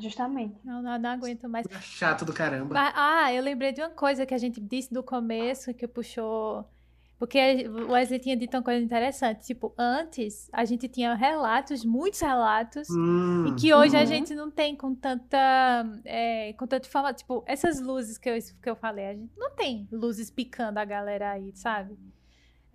[0.00, 0.54] Justamente.
[0.64, 1.66] Não, não, não aguento mais.
[1.80, 2.74] chato do caramba.
[2.74, 6.64] Mas- Ah, eu lembrei de uma coisa que a gente disse do começo, que puxou
[7.18, 9.46] Porque o Wesley tinha dito uma coisa interessante.
[9.46, 14.06] Tipo, antes a gente tinha relatos, muitos relatos, Hum, e que hoje a Uhum.
[14.06, 15.38] gente não tem com tanta.
[16.04, 17.14] É, com tanta forma.
[17.14, 20.84] Tipo, essas luzes que eu, que eu falei, a gente não tem luzes picando a
[20.84, 21.96] galera aí, sabe?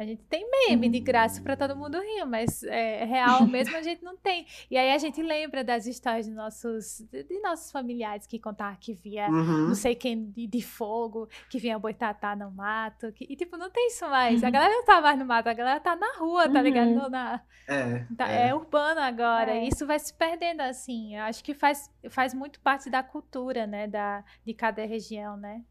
[0.01, 3.81] A gente tem meme de graça pra todo mundo rir, mas é, real mesmo a
[3.81, 4.45] gente não tem.
[4.69, 8.77] E aí a gente lembra das histórias de nossos, de, de nossos familiares que contavam
[8.79, 9.67] que via uhum.
[9.67, 13.11] não sei quem de, de fogo, que vinha boitatá no mato.
[13.11, 14.43] que- e tipo, não tem isso mais.
[14.43, 14.51] A Uhum.
[14.53, 16.87] galera não tá mais no mato, a galera tá na rua, tá ligado?
[16.89, 16.95] Uhum.
[17.03, 18.49] No- na- É, tá- é.
[18.49, 18.55] é.
[18.55, 19.51] urbano agora.
[19.51, 19.67] É.
[19.67, 21.15] Isso vai se perdendo assim.
[21.15, 23.87] Eu acho que faz, faz muito parte da cultura, né?
[23.87, 25.61] Da, de cada região, né?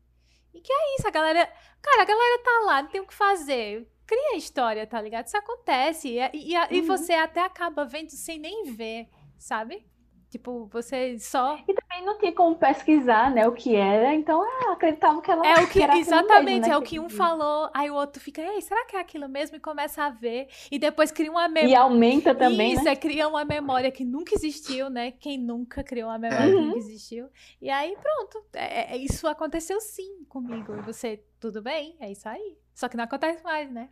[0.53, 1.49] E que é isso, a galera.
[1.81, 3.89] Cara, a galera tá lá, não tem o que fazer.
[4.11, 5.27] Cria história, tá ligado?
[5.29, 6.09] Isso acontece.
[6.09, 6.87] E, e, e Uhum.
[6.87, 9.09] você até acaba vendo sem nem ver,
[9.39, 9.87] sabe?
[10.29, 11.57] Tipo, você só.
[11.69, 15.45] E também não tinha como pesquisar, né, o que era, então ah, acreditava que ela
[15.45, 18.23] É o que, era exatamente, mesmo, né, é o que um falou, aí o outro
[18.23, 19.57] fica, ei, será que é aquilo mesmo?
[19.57, 21.81] E começa a ver, e depois cria uma E memória.
[21.81, 22.93] aumenta também, Isso, né?
[22.93, 25.11] é, cria uma memória que nunca existiu, né?
[25.11, 26.55] Quem nunca criou uma memória É.
[26.55, 27.29] que nunca existiu.
[27.61, 30.77] E aí, pronto, é, é- isso aconteceu sim comigo.
[30.77, 32.57] E você, tudo bem, é isso aí.
[32.81, 33.91] Só que não acontece mais, né?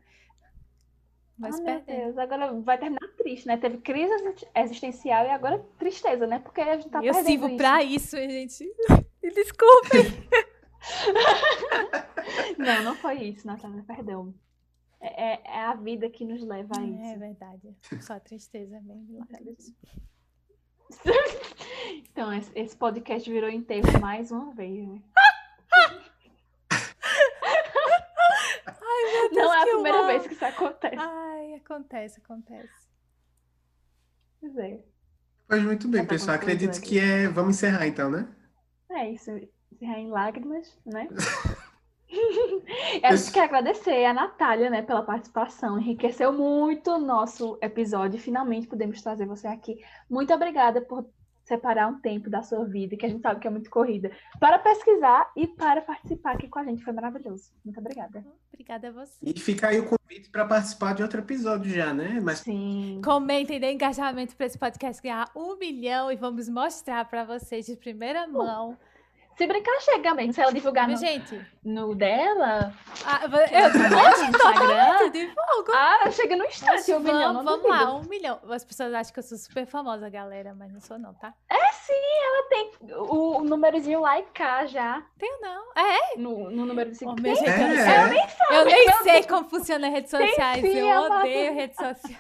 [1.39, 1.81] Vai Ah, meu.
[1.83, 3.59] Deus, agora vai terminar triste, né?
[3.59, 6.39] Teve crise exi- existencial e agora tristeza, né?
[6.39, 7.57] Porque a gente tá eu perdendo sirvo isso.
[7.59, 8.65] pra isso, gente.
[9.23, 9.99] Me desculpe.
[12.57, 14.33] Não, não foi isso, Natália, perdão.
[15.01, 17.19] É, é- é a vida que nos leva a É isso.
[17.19, 17.77] verdade.
[18.01, 19.27] Só tristeza mesmo.
[22.11, 25.03] Então, esse, esse podcast virou enterro mais uma vez, né?
[29.33, 30.97] Não é a primeira vez que isso acontece.
[30.99, 32.89] Ai, acontece, acontece.
[34.41, 34.81] Pois é.
[35.47, 36.37] Pois muito bem, tá pessoal.
[36.37, 37.29] Acredito tudo que é.
[37.29, 38.29] Vamos encerrar então, né?
[38.91, 39.31] É isso,
[39.73, 41.09] encerrar em lágrimas, né?
[43.03, 45.79] Eu acho que agradecer a Natália, né, pela participação.
[45.79, 48.19] Enriqueceu muito o nosso episódio.
[48.19, 49.77] Finalmente podemos trazer você aqui.
[50.09, 51.07] Muito obrigada por
[51.49, 54.59] separar um tempo da sua vida, que a gente sabe que é muito corrida, para
[54.59, 56.85] pesquisar e para participar aqui com a gente.
[56.85, 57.51] Foi maravilhoso.
[57.65, 58.25] Muito obrigada.
[58.53, 59.17] Obrigada a você.
[59.23, 62.21] E fica aí o convite para participar de outro episódio já, né?
[62.23, 63.01] Mas Sim.
[63.03, 67.77] Comentem, dê engajamento para esse podcast ganhar um milhão e vamos mostrar para vocês de
[67.77, 68.77] primeira mão.
[69.39, 70.33] Se brincar, chega mesmo.
[70.33, 72.73] Se ela divulgar no, gente, no dela,
[73.07, 75.73] ah, eu no Instagram, divulgo.
[75.73, 77.33] ah, chega no instante, um vamos, milhão.
[77.35, 77.85] Não vamos duvido.
[77.85, 78.41] lá, um milhão.
[78.51, 81.33] As pessoas acham que eu sou super famosa, galera, mas não sou não, tá?
[81.49, 85.73] É sim, ela tem o, o númerozinho lá e cá já, Tenho não.
[85.77, 87.23] É, no, no número de seguidores.
[87.23, 87.87] minha gente, eu sei.
[88.51, 90.61] é, Eu nem sei como funciona as redes sociais.
[90.61, 92.19] sim, eu odeio redes sociais.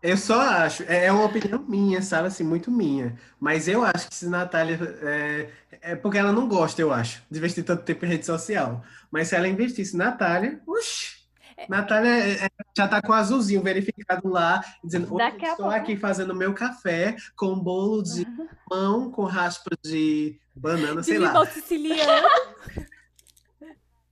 [0.00, 2.28] eu só acho, é é uma opinião minha, sabe?
[2.28, 3.16] Assim, muito minha.
[3.40, 4.78] Mas eu acho que se Natália.
[5.02, 5.48] É,
[5.82, 8.82] é porque ela não gosta, eu acho, de investir tanto tempo em rede social.
[9.10, 11.20] Mas se ela investisse Natália, uxi!
[11.68, 15.70] Natália é, é, já tá com o azulzinho verificado lá, dizendo: Daqui a estou pouco.
[15.80, 18.26] aqui fazendo meu café com bolo de
[18.68, 21.44] mão, com raspas de banana, De sei lá.
[21.46, 22.28] siciliano.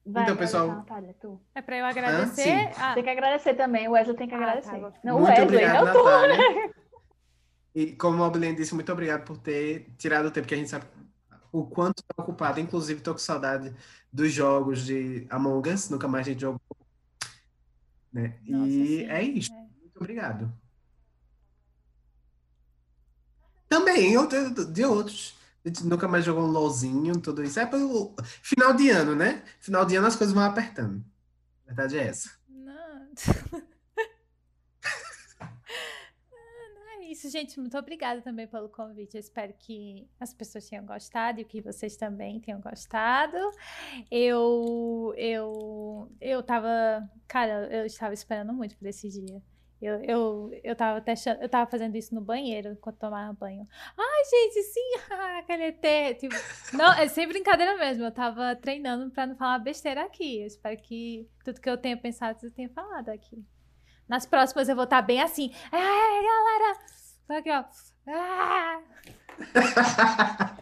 [0.07, 1.41] Vai, Então, vai, pessoal- Natália, tu.
[1.55, 2.71] É pra eu agradecer.
[2.77, 4.71] Ah, Tem que agradecer também, o Wesley tem que Ah, agradecer.
[4.71, 4.93] tá bom.
[5.05, 6.05] não, o Muito Wesley, obrigado, não tu.
[6.05, 6.71] Natália.
[7.75, 10.71] E como a Mobilene disse, muito obrigado por ter tirado o tempo, que a gente
[10.71, 10.87] sabe
[11.53, 12.61] o quanto está ocupado.
[12.61, 13.75] Inclusive, estou com saudade
[14.13, 16.61] dos jogos de Among Us, nunca mais a gente jogou.
[18.13, 18.39] Né?
[18.47, 19.53] Nossa, e sim, é isso.
[19.53, 19.57] é.
[19.81, 20.53] Muito obrigado.
[23.69, 25.39] Também, outro- de outros.
[25.65, 27.61] A gente nunca mais jogou um LOLzinho, tudo isso.
[27.61, 29.45] É pelo final de ano, né?
[29.61, 31.05] Final de ano as coisas vão apertando.
[31.65, 32.31] A verdade é essa.
[32.49, 33.11] Não.
[35.41, 37.61] Ah, não é isso, gente.
[37.61, 39.15] Muito obrigada também pelo convite.
[39.15, 43.37] Eu espero que as pessoas tenham gostado e que vocês também tenham gostado.
[44.11, 49.43] Eu, eu, eu tava, cara, eu estava esperando muito por esse dia.
[49.81, 53.65] Eu, eu, eu tava testando, eu tava fazendo isso no banheiro enquanto tomava banho.
[53.97, 54.81] Ai, gente, sim,
[55.49, 56.19] ET.
[56.19, 56.37] Tipo,
[56.77, 58.05] não, é sem brincadeira mesmo.
[58.05, 60.41] Eu tava treinando pra não falar besteira aqui.
[60.41, 63.43] Eu espero que tudo que eu tenha pensado eu tenha falado aqui.
[64.09, 65.51] Nas próximas eu vou estar bem assim.
[65.71, 67.00] Ai, galera!
[67.31, 67.63] Tô aqui, ó.
[68.09, 68.81] Ah!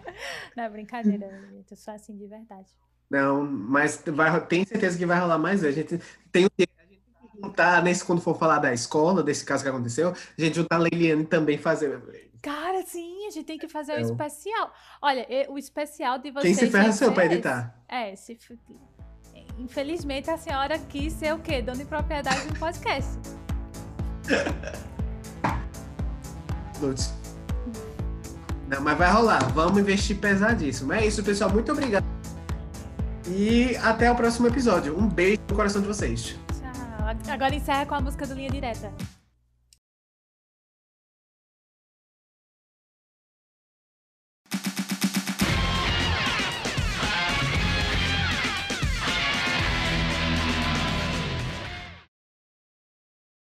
[0.55, 1.71] Não, é brincadeira, gente.
[1.71, 2.69] Eu sou assim de verdade.
[3.09, 5.65] Não, mas vai, tem certeza que vai rolar mais.
[5.65, 5.99] A gente
[6.31, 6.69] tem o dia
[7.43, 10.81] juntar nesse quando for falar da escola, desse caso que aconteceu, a gente juntar a
[10.81, 12.31] Leiliane também fazer.
[12.43, 14.71] Cara, sim, a gente tem que fazer um Eu- especial.
[15.01, 16.59] Olha, o especial de vocês.
[16.59, 17.83] Quem se ferra sou que pra editar.
[17.89, 18.39] É, se.
[19.57, 21.63] Infelizmente a senhora quis ser o quê?
[21.63, 23.19] Dona de propriedade do podcast.
[26.81, 27.13] Lutz.
[28.69, 29.43] Não, mas vai rolar.
[29.53, 30.93] Vamos investir pesadíssimo.
[30.93, 31.51] É isso, pessoal.
[31.51, 32.05] Muito obrigado.
[33.27, 34.99] E até o próximo episódio.
[34.99, 36.23] Um beijo no coração de vocês.
[36.25, 37.33] Tchau.
[37.33, 38.93] Agora encerra com a música do Linha Direta.